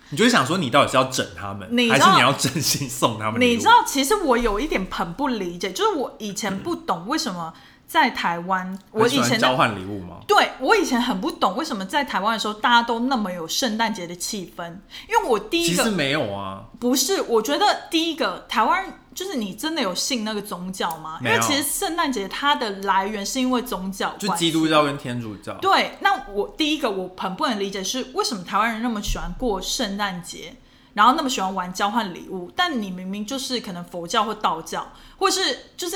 [0.10, 3.42] 你就会想说，你到底是要整他们，你还是你要真心送他们？
[3.42, 7.54] 你知道，其实我有一点很不理解，就是我以前不懂为什么
[7.88, 10.18] 在台湾，我以前交换礼物吗？
[10.28, 14.66] 对我以前很不懂为什么在台湾的时候大家都那么有圣诞节的气氛，
[15.08, 21.18] 因为我第一个其实没有啊，不是，我觉得第一个台湾就是你真的有信那个宗教吗？
[21.24, 25.54] 因为其实圣诞节它的来源是因为宗教就基督教跟天主教。
[25.62, 30.54] 对，那我第一个我很不能理解是为什么台湾人那么喜欢过圣诞节，
[30.94, 35.96] 然后那么喜欢玩交换礼物，但你明明就是可能佛教或道教，或是就是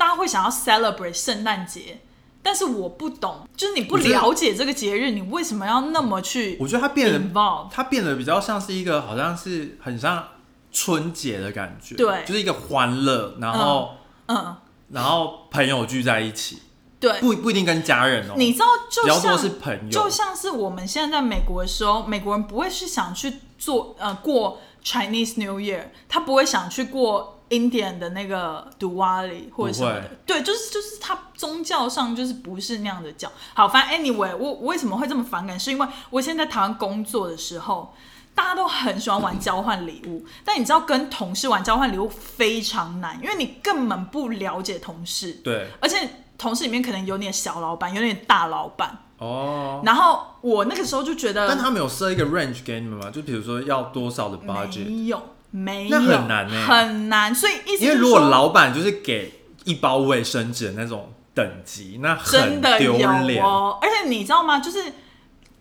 [0.00, 2.00] 大家会想要 celebrate 圣诞节，
[2.42, 7.68] 但是我不懂，就是你不了解这个节日，你为什么要那么去我觉得它变得 involve？
[7.70, 10.26] 它变得比较像是一个，好像是很像
[10.72, 12.24] 春节的感觉，对。
[12.24, 13.90] 就是一个欢乐，然后、
[14.28, 14.56] 嗯，
[14.88, 16.62] 然后朋友聚在一起，
[16.98, 30.10] 对，不不一定跟家人哦、你知道，就像是朋友，就像是我们现在在美国的时候，美国人不会去想去做呃过 Chinese New Year，他不会想去过 Indian 的那个 d u w a l i 或者什么的。
[30.24, 33.30] 对，就是就是他宗教上就是不是那样的教。
[33.52, 37.94] 好，反正 anyway，我我为什么会这么反感，是因为我现在在台湾工作的时候。
[38.32, 46.08] 大家都很喜欢玩交换礼物， 但你知道跟同事玩交换礼物非常难，因为你根本不了解同事，对而且
[46.38, 49.82] 同事里面可能有点小老板，有点大老板，哦。
[49.84, 53.10] 然后我那个时候就觉得，但他们有设一个 range 给你们吗？
[53.10, 54.86] 就比如说要多少的 budget？
[54.86, 57.34] 没有，没有，那很难欸很难。
[57.34, 63.44] 所以意思因为就是说，如果老板就是给一包卫生纸的那种等级，那真很的有丢脸。
[63.44, 64.58] 哦，而且你知道吗？
[64.58, 64.82] 就是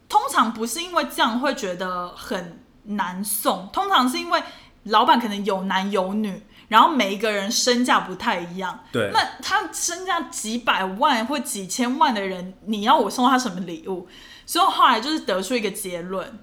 [0.07, 4.43] 通常不是因为这样会觉得很难送，通常是因为
[4.83, 6.43] 老板可能有男有女。
[6.69, 14.07] 然后每一个人身价不太一样，对那他身价几百万或几千万的人，你要我送他什么礼物？
[14.45, 16.37] 所以我后来就是得出一个结论，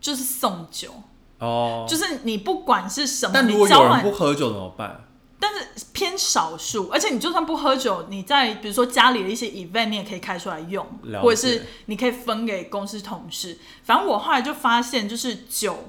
[0.00, 1.02] 就是送酒。
[1.40, 5.04] 哦，就是你不管是什么，但如果你交换有人不喝酒怎么办？
[5.42, 10.86] 但是偏少数，而且你就算不喝酒，你在比如说家里的一些 event，你也可以开出来用
[11.22, 13.58] 或者是你可以分给公司同事。
[13.82, 15.88] 反正我后来就发现，就是酒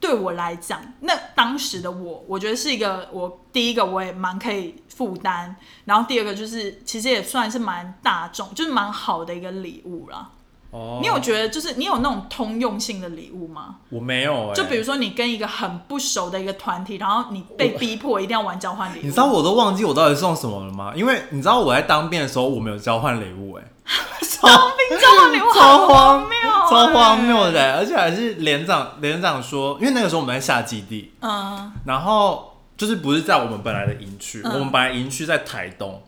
[0.00, 10.30] 对我来讲，那当时的我，我觉得是一个我第一个我也蛮可以负担，然后第二个就是其实也算是蛮大众，就是蛮好的一个礼物啦。
[10.70, 13.76] 哦，你有觉得就是你有那种通用性的礼物吗？
[13.88, 20.92] 我没有哎、就比如说你跟一个很不熟的一个团体，然后你被逼迫一定要玩交换礼物，你知道我都忘记我到底送什么了吗？
[20.94, 23.64] 因为你知道我在当兵的时候，我没有交换礼物哎、
[24.42, 34.52] 当兵交换礼物超好荒谬欸，超荒谬的、而且还是连长连长说，因为那个时候我们在下基地，嗯，然后就是不是在我们本来的营区，嗯。
[34.52, 36.02] 我们本来营区在台东，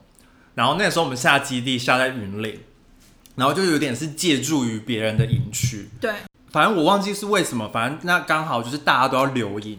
[0.55, 2.61] 然后那个时候我们下基地下在云岭，
[3.37, 6.13] 然后就有点是借助于别人的营区，对，
[6.51, 9.79] 反正我忘记是为什么，反正那刚好就是大家都要留营，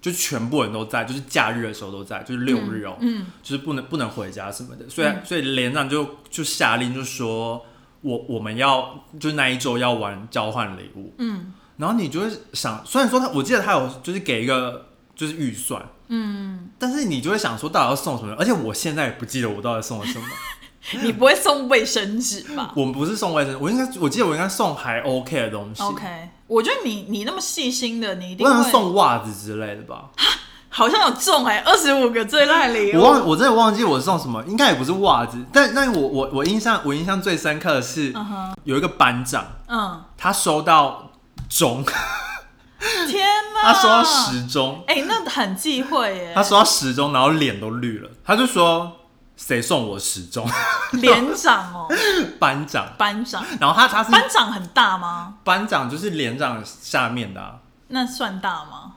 [0.00, 7.64] 就全部人都在，就是假日的时候都在，就是六日哦、嗯，就是不能不能回家什么的，所以、所以连长就就下令就说，
[8.02, 20.26] 我我们要就是那一周要玩交换礼物，嗯，然后你就会想，虽然说他我记得他有就是给一个就是预算，嗯，但是你就会想说到底要送什么，而且我现在也不记得我到底送了什么，
[21.02, 26.04] 你不会送卫生纸吧我们不是送卫生，我应该我记得我应该送还 OK 的东西？OK，
[26.48, 30.10] 我觉得你你那么细心的，你一定我可能会送袜子之类的吧，
[30.68, 33.00] 好像有中哎、二十五个最烂礼物。
[33.00, 38.12] 我忘我真的忘记我送什么，应该也不是袜子，但但我我我印象我印象最深刻的是
[38.64, 39.46] 有一个班长。
[39.68, 41.12] 嗯，他收到
[41.48, 41.84] 钟，
[43.08, 43.62] 天哪！
[43.72, 46.32] 他收到时钟，哎、那很忌讳耶。
[46.34, 48.10] 他收到时钟，然后脸都绿了。
[48.24, 48.92] 他就说
[49.44, 50.48] ：“谁送我时钟
[50.92, 51.88] 连长哦，？”
[52.38, 52.92] 班长。
[52.96, 55.34] 班长，然后他他是班长很大吗？
[55.42, 57.56] 班长，就是连长下面的、啊，
[57.88, 58.92] 那算大吗？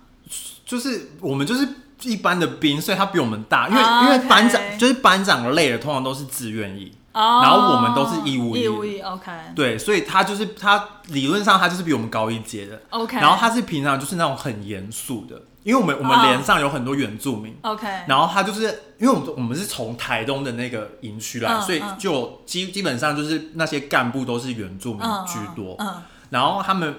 [0.65, 1.67] 就是我们就是
[2.01, 3.67] 一般的兵，所以他比我们大。
[3.69, 8.63] 因为、啊因为班长就是班长累的，通常都是自愿役，哦，然后我们都是义务役。
[8.63, 9.31] 义务役，OK。
[9.55, 12.81] 对，所以他就是他理论上他就是比我们高一阶的。
[12.89, 17.55] OK，然后他是平常就是那种很严肃的，因为我们我们哦连上有很多原住民。
[17.61, 18.63] OK，然后他就是
[18.99, 21.95] 因为我们我们是从台东的那个营区来，嗯所以嗯。
[21.97, 26.93] 就基基本上就是那些干部都是原住民嗯居多，嗯，然后他们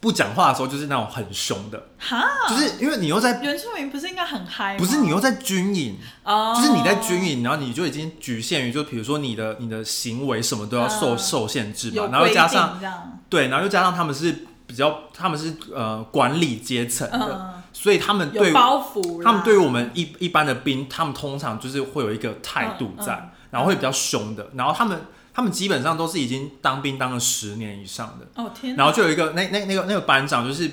[0.00, 4.78] 不讲话的时候就是那种很凶的，哈，就是因为你又在原住民不是应该很嗨吗？
[4.78, 11.18] 不是你又在军营，哦，就是你在军营，然后你就已经局限于就比如说你的你的行为什么都要受、嗯。
[11.18, 24.98] 受限制有嘛，然后规加上这样，对，然后又加上他们是比较他们是呃管理阶层的，嗯，所以他们对有包袱啦，他们对于我们一一般的兵，他们通常就是会有一个态度在，然后会比较凶的，然后他们
[25.38, 30.64] 他们基本上都是已经当兵当了十年以上的，哦天，然后就有一个那那那个那个班长就是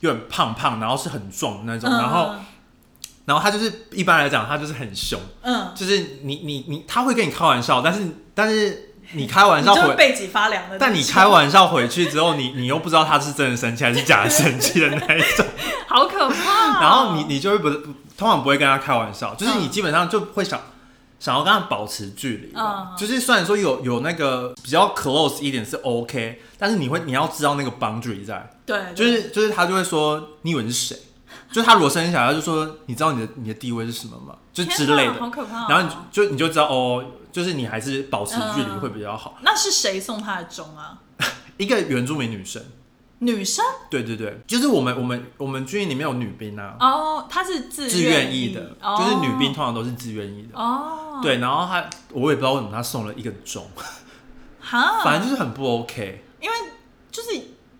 [0.00, 2.34] 有点胖胖，然后是很壮的那种，嗯然后
[3.26, 9.94] 然后他就是一般来讲他就是很凶，嗯，就是你你你他会跟你开玩笑，但是但是你开玩笑回。
[9.96, 15.44] 背脊发凉的，但你开玩笑回去之后，你你又不知道他是真的生气还是假的生气的那一种，
[15.88, 17.68] 好可怕哦，然后你你就会不
[18.16, 20.58] 通常不会跟他开玩笑，就是你嗯基本上就会想、
[21.18, 22.88] 想要跟他保持距离吧。
[22.90, 30.98] 嗯就是虽然说有有那个比较 close 一点是 OK，但是你会你要知道那个 boundary 在，对，就是就是他就会说你以为你是谁？
[31.52, 34.34] 就是他如果生下来，他就说你知道你的你的地位是什么吗？
[34.52, 35.14] 就天之类的。
[35.14, 39.38] 好可怕哦，然后你就就你就知道哦，就是你还是保持距离嗯会比较好。
[39.42, 40.98] 那是谁送他的钟啊？
[41.56, 42.62] 一个原住民女生，
[43.18, 43.64] 女生？
[43.90, 50.58] 对对对，就是我们我们我们军营里面有女兵啊，哦，她是自自愿意的，哦就是女兵通常都是自愿意的。
[50.58, 53.66] 哦，对，然后她我也不知道为什么她送了一个钟，
[54.60, 56.54] 哈， 反正就是很不 OK，因为
[57.10, 57.28] 就是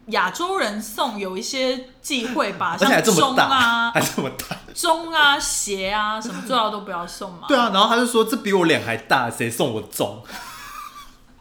[0.07, 4.57] 亚洲人送有一些忌讳吧， 像钟啊、还这么大。
[4.75, 7.46] 钟啊、鞋啊什么，最好都不要送嘛。
[7.49, 10.22] 对啊，然后他就说这比我脸还大，谁送我钟？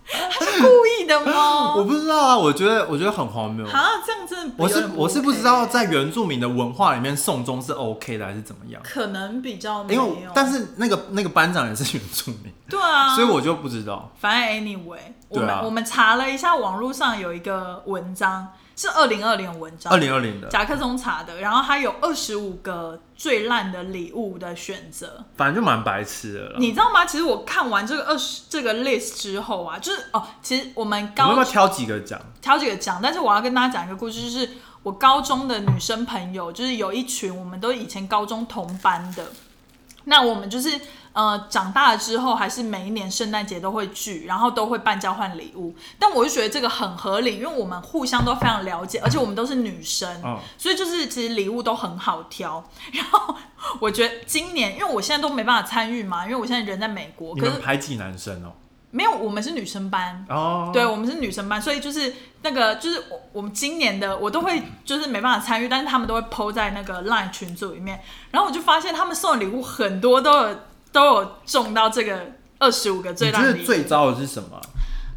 [0.07, 1.75] 故意的吗？
[1.75, 3.65] 我不知道啊，我觉得我觉得很荒谬。
[3.67, 14.11] 啊，这样真的我是我是不知道在原住民的文化里面送钟是 OK 的还是怎么样，可能比较没有，我但是那个那个班长也是原住民，对啊，所以我就不知道。
[14.19, 25.23] 反正 anyway，我们、啊我们查了一下，网络上有一个文章是二零二零的文章，二零二零的，甲克松查的，然后它有二十五个最烂的礼物的选择。
[25.37, 26.59] 反正就蛮白痴的了。
[26.59, 27.05] 你知道吗？
[27.05, 32.19] 其实我看完这个二十这个 list 之后啊，就是哦，其实我们高我们要不要挑几个讲？
[32.41, 34.49] 挑几个讲，但是我要跟大家讲一个故事，就是
[34.83, 39.25] 我高中的女生朋友，就是有一群我们都以前高中同班的，
[40.03, 40.69] 那我们就是
[41.15, 45.73] 呃长大了之后，还是每一年圣诞节都会聚，然后都会办交换礼物。
[45.97, 50.37] 但我就觉得这个很合理，因为我们互相都非常了解，而且我们都是女生，嗯。
[50.57, 52.63] 所以就是其实礼物都很好挑。
[52.93, 53.35] 然后
[53.79, 58.51] 我觉得今年，因为我现在都没办法参与嘛，因为我现在人在美国，你可是们排挤男生哦、
[58.91, 68.01] 没有，我们是女生班，哦，对，我们是女生班，所以就是那个，就是我我们今年的我都会就是没办法参与，但是他们都会 PO 在那个 LINE 群组里面，
[68.31, 70.59] 然后我就发现他们送的礼物很多都有
[70.95, 73.63] 都有中到这个二十五个最你觉得。
[73.65, 74.61] 最糟的是什么？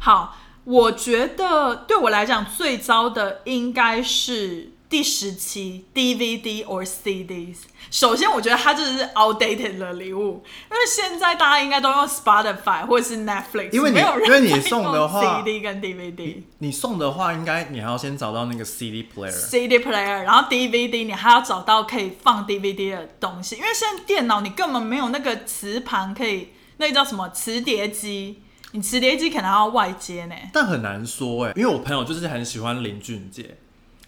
[0.01, 7.57] 好，我觉得对我来讲最糟的应该是第十期 DVD or CDs。
[7.91, 16.43] 首先，我觉得它就是 outdated 的礼物，因为现在大家应该都用 Spotify 或者是 Netflix，因为你因为你送的用话 CD 跟 DVD。
[16.57, 19.31] 你送的话，应该你还要先找到那个 CD player。
[19.31, 30.35] CD player，然后 DVD 你还要找到可以放 DVD 的东西，因为现在电脑你根本没有那个磁盘可以，那个叫什么磁碟机，你磁碟机可能还要外接呢。
[30.51, 33.57] 但很难说哎、因为我朋友就是很喜欢林俊杰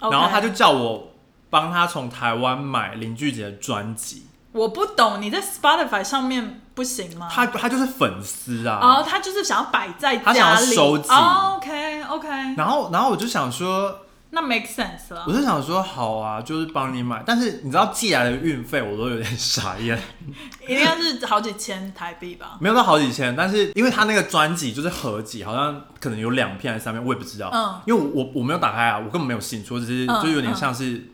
[0.10, 1.12] 然后他就叫我
[1.50, 7.28] 帮他从台湾买林俊杰的专辑，我不懂，你在 Spotify 上面不行吗？
[7.32, 8.80] 他他就是粉丝啊。
[8.82, 11.10] 哦，他就是想要摆在他想要收集。
[11.10, 12.28] 哦、OK OK，
[12.58, 14.00] 然后然后我就想说，
[14.34, 15.34] 那 make sense 了我。
[15.34, 20.02] 是想说好啊，就是帮你买，但是你知道寄来的运费我都有点傻眼，
[20.64, 22.58] 一定要是好几千台币吧？
[22.60, 27.50] 没有到好几千，但是因为他那个专辑就是合集，好像可能有两片还是三片，我也不知道。
[27.54, 31.10] 嗯因为我我没有打开啊，我根本没有兴趣，我只是、嗯就有点像是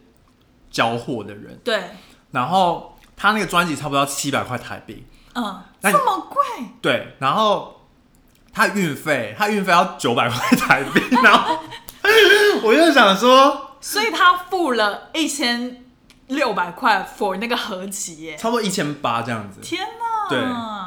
[0.70, 1.60] 交货的人。
[1.64, 1.82] 对，
[2.32, 6.44] 然后他那个专辑差不多要七百块台币，嗯，那这么贵，
[6.82, 7.88] 对，然后
[8.54, 11.58] 他运费，他运费要九百块台币， 然后
[12.64, 15.84] 我就想说，所以他付了一千
[16.28, 18.38] 六百块 for 那个合集耶！
[18.38, 20.40] 差不多一千八这样子，天哪，对，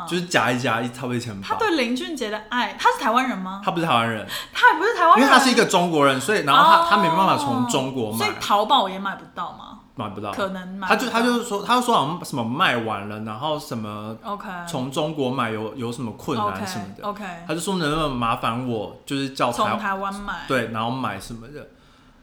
[0.09, 1.49] 就是加一加一，差不多一千八。
[1.49, 3.62] 他对林俊杰的爱，他是台湾人吗？
[3.64, 9.70] 他不是台湾人，他也不是台湾人，因为他是一个中国人，所以然后他、哦他没办法从中国买所以，淘宝也买不到吗？
[9.95, 11.18] 买不到，可能买他就不到。
[11.18, 17.05] 他就是说，他就说好像什么卖完了，然后什么 OK 从中国买有有什么困难什么的。
[17.05, 21.68] OK，, 他就说能不能麻烦我，就是叫从台台湾买，对，然后买什么的，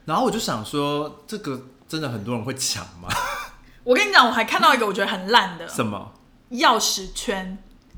[0.05, 3.09] 然后我就想说，这个真的很多人会抢吗？
[3.83, 6.11] 我跟你讲，我还看到一个我觉得很烂的什么？
[6.51, 7.57] 钥匙圈，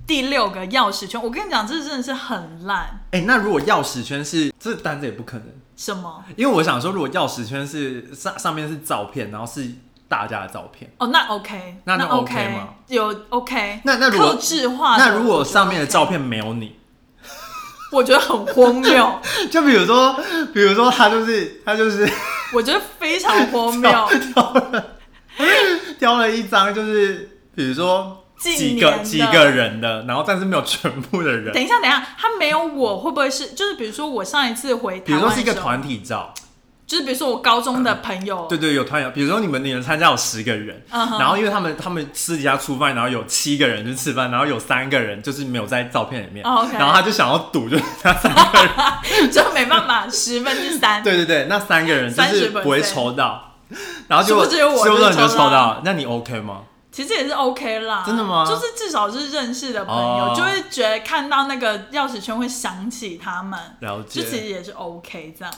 [0.10, 1.22] 第六个钥匙圈。
[1.22, 3.00] 我跟你讲，这真的是很烂。
[3.12, 5.46] 哎、那如果钥匙圈是这单子也不可能，
[5.78, 6.24] 什么？
[6.36, 9.70] 因为我想说，如果钥匙圈是上上面是照片，然后是
[10.08, 16.76] 大家的照片，哦，那 OK，那那 OK, 吗有 OK，那那如果克制化，那如果上面的照片，片没有你，
[17.92, 20.20] 我觉得很荒谬， 就比如说，
[20.52, 22.12] 比如说他就是他就是
[22.52, 23.92] 我觉得非常荒谬。
[26.00, 36.34] 挑了一张，就是比如说近几个几个人的，然后但是没有全部的人，等一下，等一下，他没有我，会不会是就是比如说我上一次回比如说是一个团体照，
[36.88, 48.60] 就是比如说我高中的朋友，对对，有团友，比如说你们你们参加有十个人，然后因为他们他们私底下出饭，然后有七个人去吃饭，然后有三个人就是没有在照片里面，然后他就想要赌，就是那三个
[49.22, 51.04] 人，就没办法，十分之三。
[51.04, 53.56] 对对对，那三个人就是不会抽到，
[54.08, 56.62] 然后就殊不知我抽到，那你 OK 吗？
[57.00, 64.46] 其实也是 OK 啦，真的吗就是至少是认识的朋友，哦就会觉得看到那个钥匙圈会想起他们，了就其实。
[64.46, 65.54] 也是 OK 这样。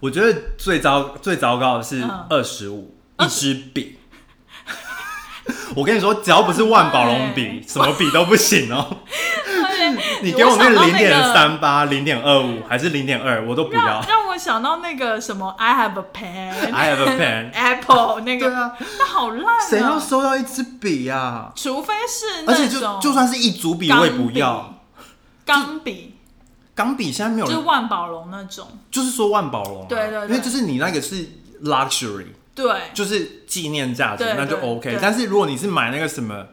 [0.00, 3.97] 我觉得最糟最糟糕的是嗯二十五一支笔。
[5.74, 8.98] 我跟你说，只要不是万宝龙笔，什么笔都不行哦。
[10.22, 14.06] 你给我那想到零点个三八、零点二五还是零点二，我都不要让。
[14.06, 20.00] 让我想到那个什么 I have a pen，I have a pen Apple 那个，对啊，那好烂谁要啊！
[20.00, 21.52] 收到一支笔啊？
[21.54, 24.74] 除非是那而且就就算是一组笔，我也不要。
[25.46, 26.16] 钢笔，
[26.74, 31.26] 钢笔现在没有就是，万宝龙那种，就是说万宝龙对对因为就是你那个是
[31.64, 32.26] luxury，
[32.62, 34.98] 对，就是纪念价值，对那就对 OK 对。
[35.00, 36.46] 但是如果你是买那个什么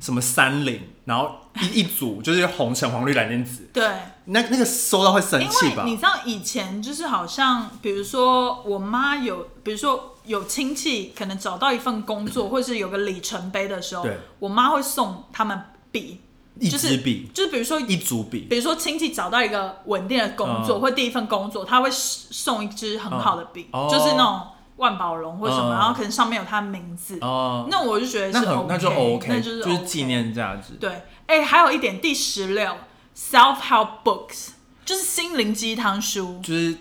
[0.00, 1.30] 什么三菱，然后
[1.60, 3.88] 一一组就是红橙黄绿蓝靛紫，对。
[4.28, 5.84] 那那个收到会生因气吧？
[5.86, 15.56] 你知道以前就是好像，比如说我妈有，比如说有亲戚可能找到一份工作，或是有个里程碑的时候对，我妈会送他们
[15.92, 16.20] 笔，
[16.58, 20.80] 一就是支笔，就是比如说一组笔，比如说亲戚找到一个稳定的工作、嗯。
[20.80, 23.88] 或第一份工作，他会送一支很好的笔，嗯哦。
[23.88, 24.40] 就是那种
[24.76, 30.04] 万宝龙或什么，嗯然后可能上面有他的名字，哦，那我就觉得是 OK，那就 OK，那就是就是 OK 纪。
[30.04, 30.74] 念价值。
[30.74, 32.76] 对，哎、还有一点第十六
[33.16, 34.48] ，self help books
[34.84, 36.38] 就是心灵鸡汤书。
[36.42, 36.78] 就是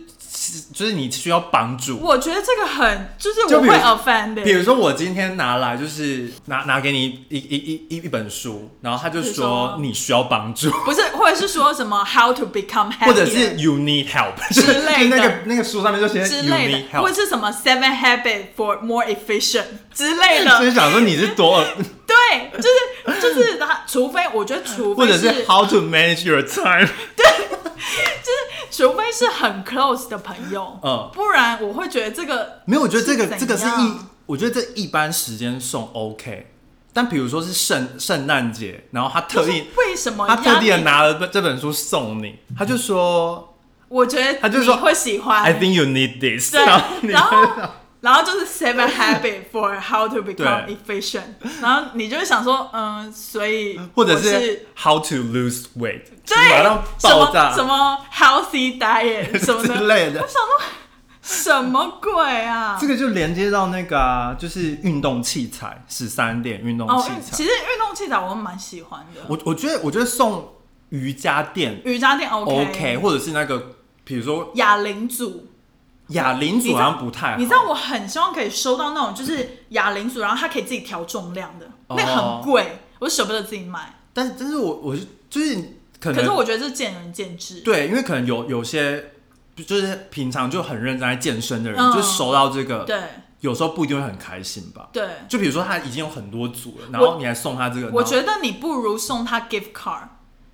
[0.71, 1.97] 就是你需要帮助。
[1.99, 9.77] 我觉得这个很，就是我会 offend 比如说我今天拿来就是拿拿给你一一一一一本书，然后他就说说？
[9.79, 15.17] 你需要帮助，不是，或者是说什么 how to become happy，或者是 you need help 之类的。
[15.17, 20.59] 就那个那个书上面就写之 you 类 need 的，或 help，者是什么 seven habit for more efficient 之类的。
[20.61, 20.75] 就是。
[20.75, 21.63] 想说你是多，
[22.29, 27.25] 对，就是就是他，除非我觉得，除非或者是 how to manage your time， 对，
[28.23, 31.09] 就是除非是很 close 的朋友，嗯。
[31.13, 33.95] 不然我会觉得这个没有，我觉得这个这个是一，
[34.25, 36.47] 我觉得这一般时间送 OK，
[36.93, 43.55] 但比如说是圣圣诞节，然后他特就是地为什么他特地的拿了这这本书送你，他就说
[43.87, 45.43] 我觉得他就说会喜欢。
[45.43, 47.13] I think you need this，对然后你
[48.05, 51.23] 然后就是 seven habit for how to become efficient，
[51.59, 56.35] 然后你就会想说，嗯，所以或者是是 how to lose weight，对
[56.99, 59.75] 什么什么 healthy diet 什么的。
[59.75, 60.21] 之类的。
[60.21, 60.27] 我。
[60.27, 60.61] 想说
[61.23, 62.77] 什么鬼啊？
[62.79, 67.35] 这个就连接到那个啊，就是运动器材十三点运动哦器，材。
[67.35, 70.53] 其实运动器材我蛮喜欢的，我我觉得我觉得送
[70.89, 73.71] 瑜伽垫瑜伽垫 OK OK，或者是那个
[74.03, 75.47] 比如说哑铃组
[76.09, 83.95] 哑铃组好像不太好，你知道我很希望可以收到那种就是哑铃组，然后它可以自己调重量的，哦那很贵，我舍不得自己买。
[84.13, 85.55] 但是但是我我是就是
[85.99, 87.61] 可能可是我觉得这见仁见智。
[87.61, 89.11] 对，因为可能有有些
[89.55, 92.97] 就是平常就很认真在健身的人，嗯就收到这个，对
[93.41, 94.89] 有时候不一定会很开心吧。
[94.91, 100.07] 对，就比如说他已经有很多组了，然后你还送他这个，我然后觉得你不如送他 gift card，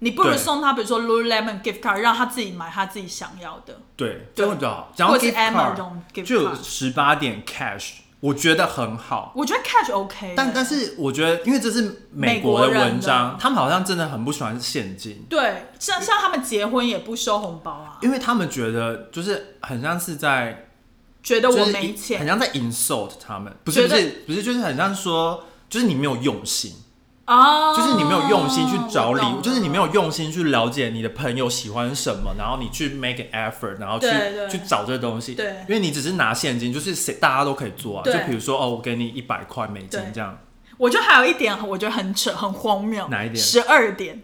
[0.03, 4.45] 你不如送他比如说 Lululemon gift card，让他自己买他自己想要的，对，对。
[4.45, 4.91] 这样比较好。
[4.95, 6.63] 讲到或者是 gift card，Amazon gift card。
[6.63, 9.31] 十八点 cash，我觉得很好。
[9.35, 20.69] 我觉得 catch OK，但但是我觉得，因为这是美国的文章，他们好像真的很不喜欢现金，对，像像他们结婚也不收红包啊，因为他们觉得就是很像是在，
[21.21, 22.17] 觉得我没钱。
[22.17, 26.73] 很像在 insult 他们，不是不是不是，就是很像说，就是你没有用心，
[27.27, 34.49] 哦，就是你没有用心去找礼物，就是你没有用心去了解你的朋友喜欢什么，然后你去 make an effort，然后去对对。
[34.49, 35.35] 去找这个东西。
[35.35, 35.45] 对。
[35.67, 38.03] 因为你只是拿现金，就是谁大家都可以做啊。
[38.03, 40.11] 就对比如说哦，我给你一百块美金对。
[40.13, 40.37] 这样，
[40.77, 43.07] 我觉得还有一点，我觉得很扯，很荒谬。
[43.09, 43.35] 哪一点？
[43.35, 44.23] 十二点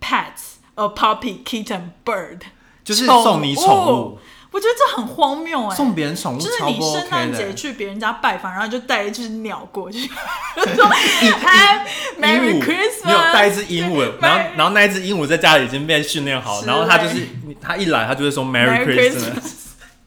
[0.00, 2.40] ，pets a puppy kitten bird，
[2.84, 4.18] 就是送你宠物，
[4.52, 7.52] 我觉得这很荒谬哎、送别人宠物就是你圣诞节。
[7.54, 10.06] 去别人家拜访，然后就带一只鸟过去，
[10.56, 11.86] 就 说 Hi
[12.16, 17.14] 鹦 Merry，Christmas，你有带一只鹦鹉，然后然后那一只鹦鹉在家里已经被训练好，是然后它就是
[17.46, 19.62] 你它一来，它就会说 Merry Christmas。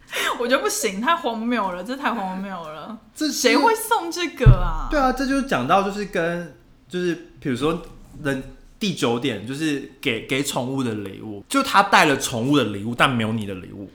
[0.39, 4.87] 我觉得不行，太荒谬了，这太荒谬了，这谁会送这个啊？
[4.91, 6.55] 对啊，这就是讲到就是跟
[6.87, 7.81] 就是比如说
[8.23, 8.41] 人
[8.79, 13.89] 第九点就是给给宠物的礼物，就他带了宠物的礼物，但没有你的礼物。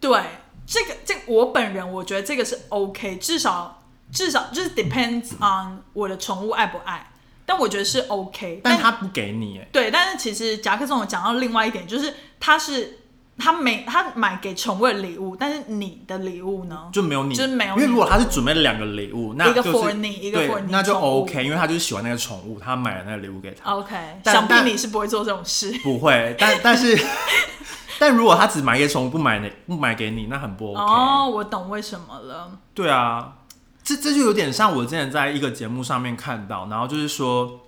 [0.00, 0.20] 对，
[0.66, 3.82] 这个这我本人我觉得这个是 OK，至少
[4.12, 7.10] 至少就是 depends on 我的宠物爱不爱，
[7.44, 8.74] 但我觉得是 OK 但。
[8.74, 12.98] 但他不给你，哎，对，但是其实夹克松有讲到另外一点，就是他是
[13.38, 16.88] 他没他买给宠物的礼物，但是你的礼物呢？
[16.92, 23.70] 就没有你，就是没有因为如果他是准备了两个礼物，那一个就是 for 你一个对 for 你那就宠物 OK，因为他就是喜欢那个宠物，他买了那个礼物给他。
[23.72, 25.70] OK，但想必但你是不会做这种事。
[25.82, 26.98] 不会，但但是
[28.00, 30.80] 但如果他只买给宠物，不买你不买给你，那很不 OK。
[30.80, 32.58] 哦，我懂为什么了。
[32.74, 33.34] 对啊，
[33.82, 37.60] 这这就有点像我之前在一个节目上面看到，然后就是说，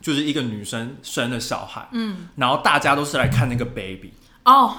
[0.00, 4.12] 就是一个女生生了小孩，嗯，然后大家都是来看那个 baby，
[4.44, 4.74] 哦，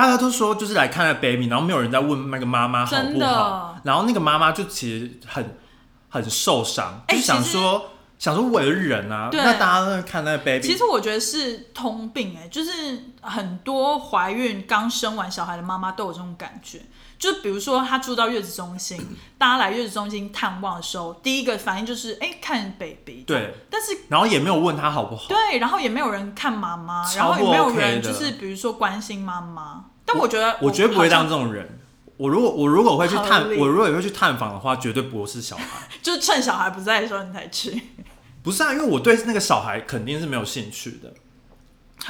[0.00, 5.58] 大家都说就是来看那 baby，然后没有人在问那个妈妈好真不好的，然后那个妈妈就其实很
[6.08, 12.70] 很受伤，哎就想说想说我也是人啊，对那大家都在看那个 baby，其实我觉得是通病哎、就是
[13.20, 16.80] 很多怀孕刚生完小孩的妈妈都有这种感觉。
[17.18, 18.96] 就比如说，她住到月子中心，
[19.36, 23.24] 大家来月子中心探望的时候，第一个反应就是哎、看 baby。
[23.26, 29.86] 对，但是然后也没有问她好不好，对，然后也没有人看妈妈，然后也不没有人就是比如说关心妈妈。
[30.08, 31.78] 但我觉得我绝对不会当这种人。
[32.16, 35.64] 我如果我如果会去探我如果也会去探访的话，绝对不是小孩。
[36.02, 37.80] 就是趁小孩不在的时候你才去。
[38.42, 41.12] 不是啊，因为我对那个小孩肯定是没有兴趣的。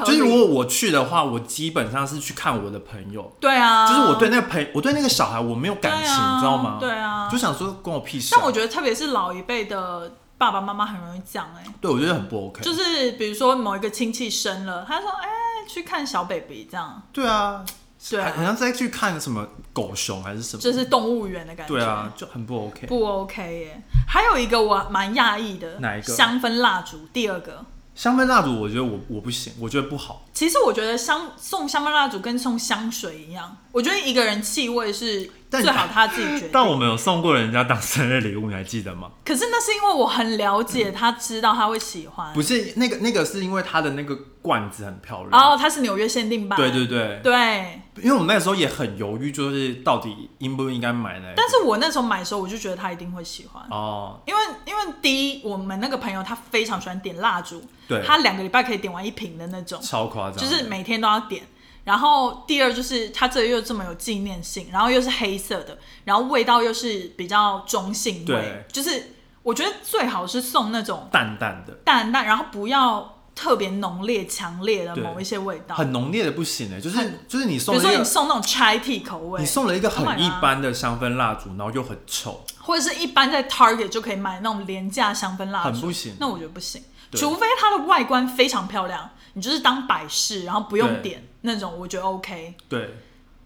[0.05, 6.77] 就是如果我去的话，我基本上是去看我的朋友，对啊，就是我对那个朋，我对那个小孩我没有感情，啊你知道吗？
[6.79, 8.37] 对啊，就想说关我屁事、啊。
[8.39, 12.63] 但我觉得特别是老一辈的爸爸妈妈很容易这样哎、对我觉得很不 OK。
[12.63, 15.29] 就是比如说某一个亲戚生了，他说：“哎、
[15.67, 17.03] 去看小 baby 这样。
[17.13, 17.65] 对啊，
[18.11, 20.63] 对啊好像在去看什么狗熊还是什”么。
[20.63, 21.75] 这是动物园的感觉。
[21.75, 22.87] 对啊，，就很不 OK。
[22.87, 23.83] 不 OK 耶。
[24.07, 27.07] 还有一个我蛮讶异的，哪一个香氛蜡烛。
[27.13, 30.25] 第二个，香氛蜡烛，我觉得我我不行，我觉得不好。
[30.39, 36.51] 其实我觉得香送香氛蜡烛跟送香水一样，我觉得一个人气味是最好他自己决定。
[36.55, 39.11] 但我们有送过人家当生日礼物，你还记得吗？
[39.25, 42.33] 可是那是因为我很了解他，知道他会喜欢。
[42.33, 45.31] 不是那个那个是因为他的那个罐子很漂亮。
[45.33, 46.57] 然后它是纽约限定版。
[46.57, 47.83] 对对对，对。
[48.01, 51.33] 因为我们那时候也很犹豫，就是到底应不应该买呢。
[51.35, 53.61] 但是我那时候买的时候，我就觉得他一定会喜欢。
[53.71, 61.43] 哦，因为因为第一，我们那个朋友他非常喜欢点蜡烛，对，他两个礼拜可以点完一瓶的那种，超夸张，就是每天都要点。
[61.85, 75.75] 然后第二就是它这个又这么有纪念性，然后又是黑色的，然后味道又是比较中性味对，就是我觉得最好是送那种淡淡的，淡淡，然后不要特别浓烈、强烈的某一些味道。
[75.77, 86.17] 很浓烈的不行哎，就是就是你送比如说你送那种 chai tea 口味，你送了一个 Oh 很一般的香氛蜡烛，然后又很臭，或者是一般在 Target 就可以买那种廉价香氛蜡烛，很不行。
[86.21, 92.55] 那我觉得不行，除非它的外观非常漂亮，你就是当摆饰，然后不用点那种，我觉得 OK。
[92.69, 92.97] 对，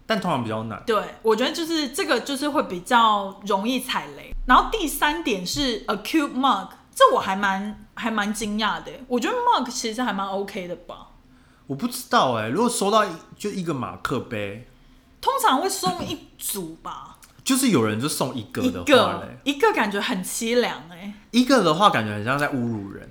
[0.05, 0.81] 但通常比较难。
[0.85, 4.33] 对，我觉得就是这个就是会比较容易踩雷。
[4.45, 8.91] 然后第三点是 a cute mug，这我还蛮还蛮惊讶的。
[9.07, 11.07] 我觉得 mug 其实还蛮 OK 的吧。
[11.67, 14.67] 我不知道哎，如果收到一就一个马克杯，
[15.21, 23.09] 通常会送一组吧，就是有人就送一个一的话个嘞，一个感觉很凄凉哎、一个的话感觉很像在侮辱人，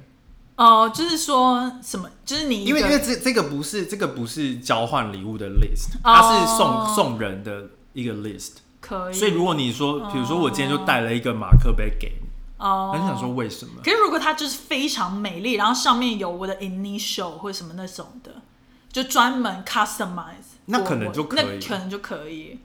[0.65, 6.15] 哦、就是说什么，就是你因为因为这这个不是这个不是交换礼物的 list，哦。
[6.15, 13.83] 它是送送人的一个 list，可以，所以如果你说，比如说我今天就带了一个马克杯给你，哦，很想说为什么？
[13.83, 18.31] 可是如果它就是非常美丽，然后上面有我的 initial 或者什么那种的，
[18.93, 21.45] 就专门 customize，那可能就可以。
[21.45, 22.61] 那可能就可以。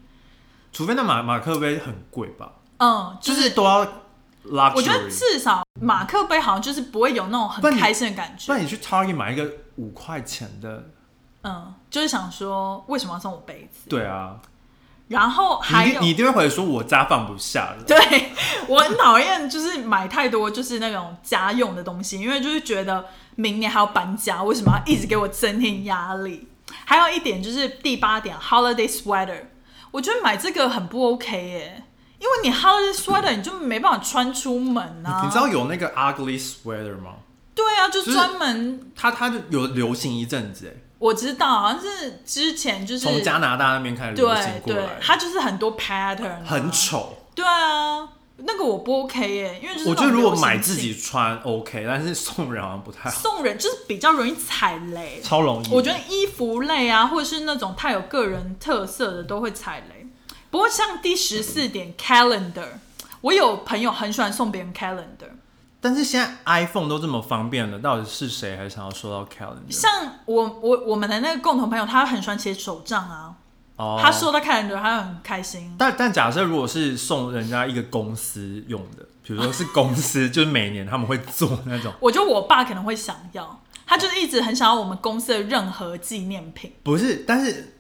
[0.72, 3.88] 除非那马马克杯很贵吧，嗯，就就是是都要
[4.52, 4.76] luxury。
[4.76, 8.48] 我觉得至少马克杯好像就是不会有那种很开心的感觉。
[8.48, 10.90] 不然你去 Target 买一个五块钱的，
[11.44, 13.90] 嗯，就是想说为什么要送我杯子？
[13.90, 14.38] 对啊，
[15.08, 17.84] 然后还有你一定你一定会回说我家放不下了。
[17.86, 18.32] 对
[18.68, 26.48] 我很讨厌，就是买太多就是那种家用的东西，因为就是觉得明年还要搬家，为什么要一直给我增添压力？
[26.84, 29.46] 还有一点就是第八点，holiday sweater，
[29.92, 31.84] 我觉得买这个很不 OK 耶，
[32.20, 35.22] 因为你 holiday sweater 你就没办法穿出门啊。
[35.24, 37.16] 你知道有那个 ugly sweater 吗？
[37.54, 46.72] 对啊，就就是专门、它它就有流行一阵子，哎，我知道，好像是之前就是从加拿大那边开始流行对对过来，，它就是很多 pattern，、啊、很。
[46.72, 47.18] 丑。
[47.34, 48.08] 对啊，
[48.38, 55.20] 那个我不 OK 耶，因为就是我觉得如果买自己穿 OK，但是送人好像不太好，送人就是比较容易踩雷。
[55.24, 55.74] 超容易。
[55.74, 59.97] 我觉得衣服类啊，或者是那种太有个人特色的，都会踩雷。
[60.50, 62.68] 不过像第十四点 calendar，
[63.22, 65.30] 我有朋友很喜欢送别人 calendar，
[65.82, 69.70] 但是现在 iPhone 都这么方便了，到底是谁还想要收到 calendar？
[69.70, 69.90] 像
[70.26, 73.36] 我我我们的那个共同朋友，他很喜欢写手账啊，
[73.76, 75.76] 哦他收到 calendar，他很开心。
[75.78, 86.74] 但但假设如果是送人家一个公司用的，比如说是公司， 就是每年他们会做那种，我觉得我爸可能会想要，他就是一直很想要我们公司的任何纪念品。
[86.84, 87.77] 不是，但是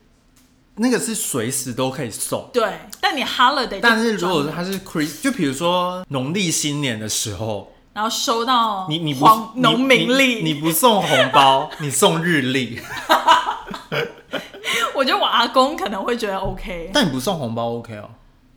[0.77, 2.49] 那个是随时都可以送。
[2.53, 9.25] 对，但你 holiday，但是如果专门它是 Chris，就比如说农历新年的时候，然后收到你你不
[9.55, 12.79] 农民历，你，不送红包， 你送日历，
[14.93, 16.91] 我觉得我阿公可能会觉得 OK。
[16.93, 18.09] 但你不送红包 OK 哦？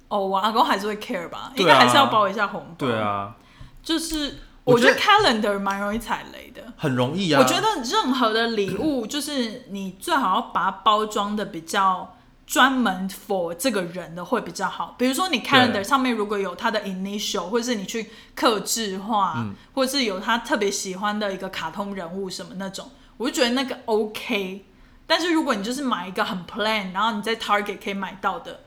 [0.09, 2.75] 哦，我阿公还是会 care 吧，应该还是要包一下红包。
[2.87, 3.35] 对，啊，
[3.83, 6.63] 就是我觉得 calendar 蛮容易踩雷的。
[6.77, 7.41] 很容易啊。
[7.41, 14.95] 我觉得任何的礼物，就是你最好要把它包装的比较专门 for 这个人的会比较好。
[14.99, 24.67] 比如说你 calendar 上面如果有他的 initial，或者是你去刻制化，嗯或者是有他特别喜欢的一个卡通人物什么那种，我就觉得那个 OK。
[25.07, 28.61] 但是如果你就是买一个很 plain，然后你在 Target 可以买到的，对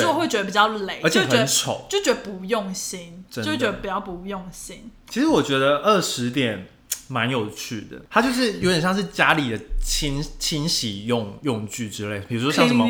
[0.00, 1.86] 就会觉得比较累，而且很丑。
[1.88, 4.90] 就觉得不用心，就觉得比较不用心。
[5.08, 6.66] 其实我觉得二十点
[7.08, 12.86] 蛮有趣的，它就是有点像是家里的清清洗用用具之类，比如说像什么。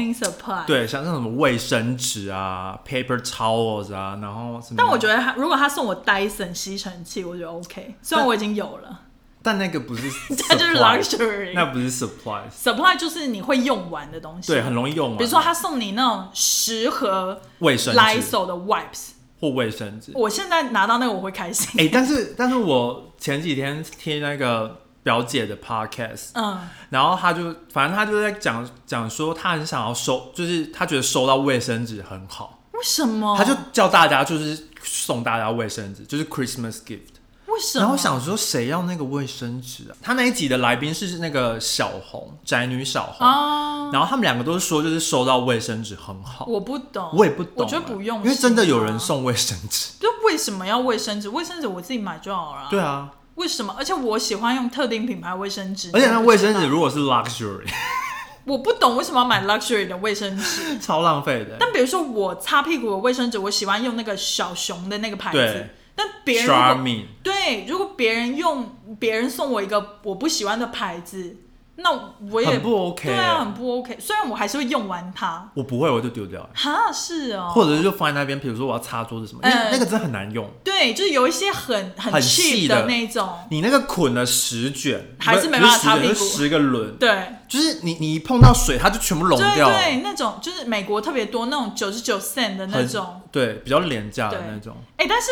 [0.66, 4.76] 对，像像什么卫生纸啊、paper towels 啊，然后什么。
[4.76, 7.96] 但我觉得他如果他送我 Dyson 吸尘器，我觉得 OK。
[8.00, 9.00] 虽然我已经有了，
[9.44, 10.10] 但那个不是
[10.48, 11.52] 它就是 supply，luxury。
[11.54, 15.18] 那不是 supplies，supply 就是你会用完的东西，对，很容易用完。
[15.18, 20.12] 比如说他送你那种十盒卫生纸 Lysol 的 wipes，或卫生纸。
[20.14, 21.78] 我现在拿到那个我会开心。
[21.78, 33.36] 哎、但是但是我前几天听那个表姐的 podcast，嗯，然后他就反正他就在讲讲说，他很想要收，就是他觉得收到卫生纸很好，为什么？
[33.36, 37.12] 他就叫大家就是送大家卫生纸，就是 Christmas gift。
[37.54, 37.80] 为什么？
[37.80, 39.96] 然后我想说，谁要那个卫生纸啊？
[40.02, 46.44] 他那一集的来宾是那个小红宅女小红，啊，然后他们两个都是说，就是收到卫生纸很好。
[46.46, 48.98] 我不懂，我也不懂啊，我觉得不用，因为真的有人。
[48.98, 49.90] 送卫生纸。
[50.00, 51.28] 就为什么要卫生纸？
[51.28, 52.68] 卫生纸我自己买就好了。
[52.70, 53.74] 对啊，为什么？
[53.76, 57.66] 而且我喜欢用特定品牌卫生纸，而且那卫生纸如果是 luxury，
[58.46, 60.78] 我不懂为什么要买 luxury 的卫生纸。
[60.80, 61.56] 超浪费的。
[61.60, 65.70] 但比如说我擦屁股的卫生纸，我喜欢用那个小熊的那个牌子对。
[65.96, 71.36] 但别人对，如果别人用别人送我一个我不喜欢的牌子，
[71.76, 71.90] 那
[72.30, 73.96] 我也很不 OK 对啊，很不 OK。
[74.00, 76.48] 虽然我还是会用完它，我不会，我就丢掉。
[76.54, 80.48] 哈，是哦，或者是就放在那边，比如说我要擦桌子什么，因为嗯那个真的很难用。
[80.62, 87.26] 对，就是有一些很很细的那种，你那个捆了十卷，还是没办法擦屁股就十个轮，对。
[87.46, 89.78] 就是你你一碰到水，它就全部溶对掉了。
[89.78, 94.74] 对，那种就是美国特别多那种九十九 cent 的那很种，对，比较廉价的那种。
[94.96, 95.28] 哎、但是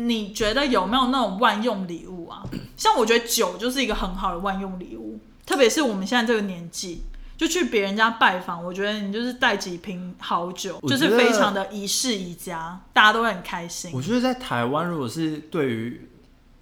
[0.00, 2.44] 你觉得有没有那种万用礼物啊？
[2.76, 7.02] 像我觉得酒就是一个很好的万用礼物，特别是我们现在这个年纪，
[7.36, 14.00] 就去别人家拜访，我觉得你就是带几瓶好酒，就是非常的宜室宜家，大家都会很开心我。
[14.00, 16.08] 觉得在台湾，如果是对于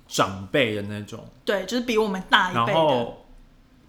[0.08, 3.26] 长辈的那种，对，就是比我们大一然辈的，后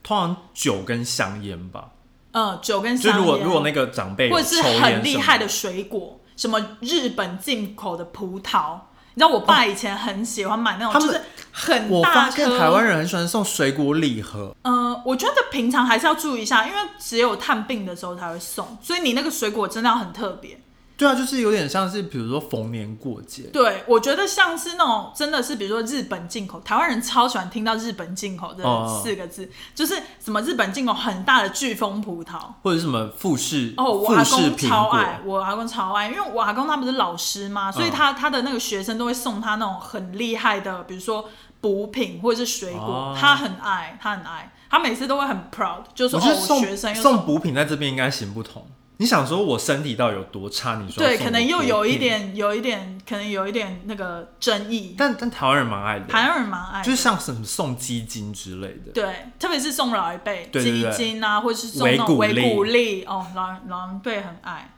[0.04, 1.92] 通常酒跟香烟吧，
[2.34, 8.80] 嗯，酒跟香烟，如果如果那个长辈或者是很厉害的水果，什么日本进口的葡萄。
[9.18, 11.20] 你知道我爸以前很喜欢买那种，就是
[11.52, 12.60] 很我大发现颗。
[12.60, 20.62] 台湾人很喜欢送水果礼盒，呃，我觉得平常还是要注意一下，因为只有探病的时候才会送，所以你那个水果真的要很特别。
[20.98, 29.00] 对啊，就是有点像是比如说逢年过节，对，我觉得像是那种真的是，比如说日本进口，台湾人超喜欢听到日本进口这哦。
[29.04, 32.40] 四个字，就是什么日本进口很大的飓风葡萄。
[32.64, 41.30] 或者是什么富士哦，我阿公超爱，我阿公超爱，因为我阿公他不是老师嘛，所以嗯他他的那个学生都会送他那种很厉害的，比如说
[41.62, 43.16] 补品或者是水果，哦。
[43.16, 48.66] 他很爱，他很爱，他每次都会很 proud，就说哦，我学生送补品在这边应该行不通。
[49.00, 50.76] 你想说我身体到底有多差？
[50.82, 58.92] 你说对，可能又有一品，点，有一点，可能有一点那个争议，但但台湾人蛮爱的，台湾人蛮爱的，就是像什么送基金之类的。
[58.94, 64.74] 对，特别是送老一辈基金啊，或者是送那维骨种维骨力哦，老人老人辈很爱。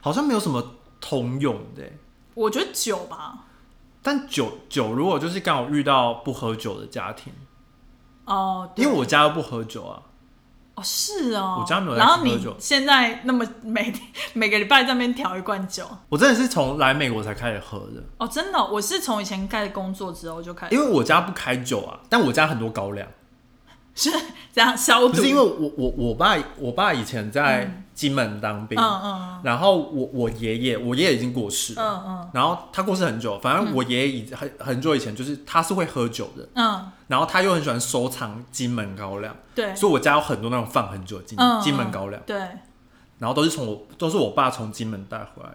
[0.00, 1.98] 好像没有什么通用的欸。
[2.34, 3.44] 我觉得酒吧，
[4.02, 7.32] 但酒酒如果就是刚好遇到不喝酒的家庭，
[8.24, 10.02] 哦，因为我家又不喝酒啊，
[10.74, 13.92] 哦是哦，我家没有在然后你现在那么每
[14.32, 23.06] 每个礼拜在那边调一罐酒，我真的是从来美国才开始喝的，哦，真的哦、我是从以前开始工作之后就开始，因为我家不开酒啊，但我家很多高粱，
[23.94, 24.10] 是
[24.52, 42.38] 这样消毒，不是因为我我我爸我爸以前在金门当兵，嗯嗯然后我我爷爷我爷爷已经过世嗯了，嗯然后他过世很久，反正我爷爷已很很久以前就是他是会喝酒的，嗯，然后他又很喜欢收藏金门高粱，对，所以我家有很多那种放很久的金嗯金门高粱，对，
[43.18, 45.50] 然后都是从我都是我爸从金门带回来。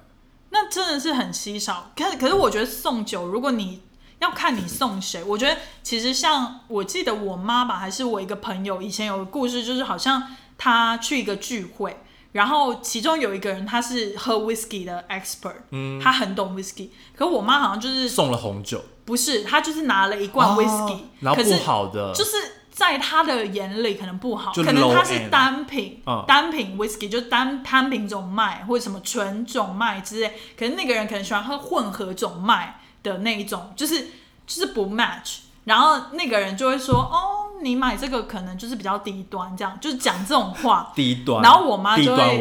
[0.49, 1.91] 那真的是很稀少。
[1.95, 3.81] 可是可是我觉得送酒，如果你
[4.19, 10.23] 要看你送谁，我觉得其实像我记得我妈吧，还是我一个朋友以前有个故事，就是好像
[10.57, 11.97] 他去一个聚会。
[12.38, 22.31] 然后其中有一个人他是喝 whisky 的 expert，嗯，他很懂 whisky，可我妈好像就是送了红酒，不是，他就是拿了一罐 whisky，、哦然后不可是好的，就是
[22.69, 26.23] 在他的眼里可能不好，可能他是单品，嗯。
[26.27, 33.99] 单品 whisky 就单单品种麦或者什么纯种麦之类，可是那个人可能喜欢喝混合种麦的那一种，就是
[34.45, 35.38] 就是不 match，
[35.68, 42.39] 然后那个人就会说哦，你买这个可能就是比较低端，这样就是讲这种话， 低端，然后我妈就会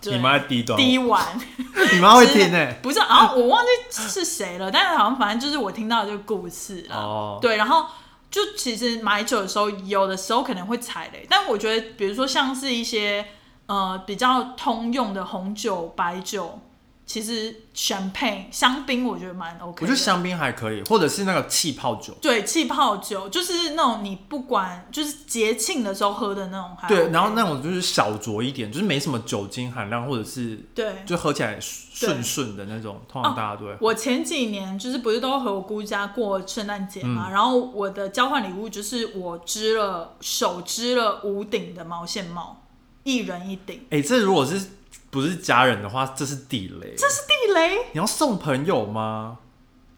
[0.00, 1.20] 就你妈低端，低玩。
[1.92, 6.96] 你妈会听欸呢、 不是，然后我忘记是谁了，但是好像反正就是我听到的这个故事啦。
[6.96, 7.86] 哦对，然后
[8.30, 13.26] 就其实买酒的时候，有的时候可能会踩雷，但我觉得，比如说像是一些
[13.66, 16.60] 呃比较通用的红酒、白酒，
[17.06, 19.78] 其实 champagne 香槟，我觉得蛮 OK。
[19.82, 22.14] 我觉得香槟还可以，或者是那个气泡酒。
[22.22, 33.76] 对气泡酒，就是那种你不管就是节庆的时候喝的那种还 OK，对，然后那种就是小酌一点，就是没什么酒精含量，或者是对就喝起来顺顺的那种，通常大家都会。
[33.80, 42.64] 我前几年就是不是都和我姑家过圣诞节嗯嘛，然后我的交换礼物就是我织了手织了五顶的毛线帽，
[43.02, 43.86] 一人一顶。
[43.90, 44.70] 哎、这如果是
[45.14, 46.92] 不是家人的话，这是地雷。
[46.98, 49.38] 这是地雷，你要送朋友吗？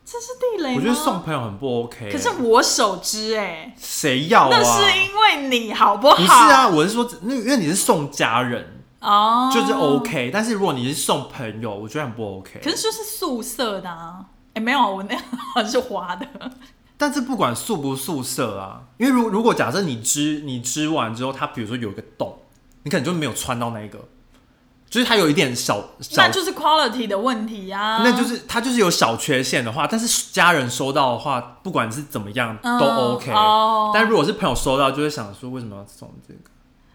[0.05, 0.75] 这是地雷？
[0.77, 4.49] 我觉得送朋友很不 OK、可是我手织哎、谁要啊？
[4.51, 6.17] 那是因为你好不好？
[6.17, 10.31] 不是啊，我是说，那因为你是送家人，哦，就是 OK。
[10.31, 12.61] 但是如果你是送朋友，我觉得很不 OK。
[12.63, 16.27] 可是就是素色的啊，哎、没有，我那好像是花的。
[16.99, 22.39] 但是不管素不素色啊，因为如如果假设你织你织完之后，它比如说有一个洞，
[22.85, 23.99] 你可能就没有穿到那一个，
[24.89, 28.03] 就是它有一点小小那，就是 quality 的问题啊。
[28.05, 33.33] 那就是它就是有小缺陷的话，但是家人收到的话，不管是怎么样嗯都 OK。
[33.33, 36.41] 哦但如果是朋友收到，就会想说为什么要送这个？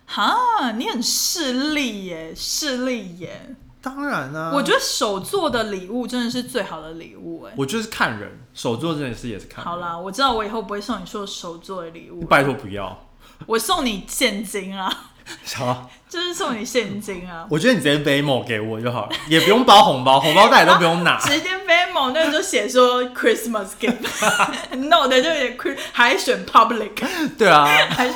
[0.05, 3.55] 哈，你很势利耶，势利耶。
[3.81, 7.53] 当然啊，我觉得手做的礼物真的是最好的礼物哎。
[7.57, 9.65] 我就是看人，手做这件事也是看人。
[9.65, 13.07] 好啦，我知道我以后不会送你说手做的礼物，拜托不要。
[13.47, 15.10] 我送你现金啊，
[15.55, 17.45] 好，就是送你现金啊。
[17.49, 21.17] 我觉得你直接背某给我就好了，也不用包红包，红包袋都不用拿。
[21.21, 26.91] 直接 Venmo 那个就写说 Christmas gift，no 的就写 Chris，还选 public，
[27.37, 28.13] 对啊，还因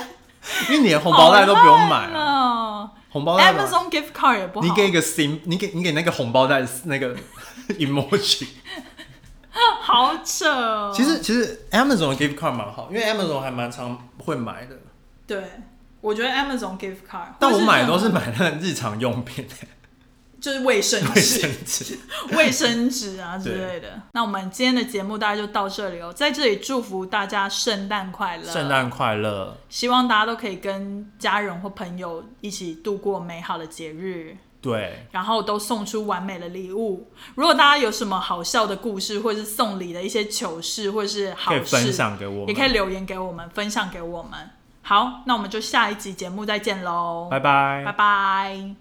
[0.71, 2.91] 为你连红包袋都不用买啊，啊。
[3.09, 7.15] 红包袋 Amazon gift card 也不好，你给一个 sim，你给你给那个红包袋那个
[7.79, 8.47] emoji。
[9.81, 10.91] 好扯哦。
[10.93, 14.75] 其实其实 Amazon 的 gift card 蛮好，因为 Amazon 还蛮常会买的，
[15.25, 15.41] 对，
[16.05, 19.45] 我觉得 Amazon gift card，但我买的都是买那个日常用品。
[20.39, 21.99] 就是卫生卫纸、生纸。
[22.37, 23.99] 卫生纸啊之对类的。
[24.11, 29.57] 那我们今天的节目大概就到这里哦，在这里祝福大家圣诞快乐，圣诞快乐！
[29.69, 34.37] 希望大家都可以跟家人或朋友一起度过美好的节日。
[34.61, 37.09] 对，然后都送出完美的礼物。
[37.33, 44.51] 如果大家有什么好笑的故事，或者是送礼的一些糗事，或者是好可以分事，享给我们，也可以留言给我们，分享给我们。
[44.87, 47.81] 好，那我们就下一集节目再见喽，拜拜。
[47.83, 48.75] 拜拜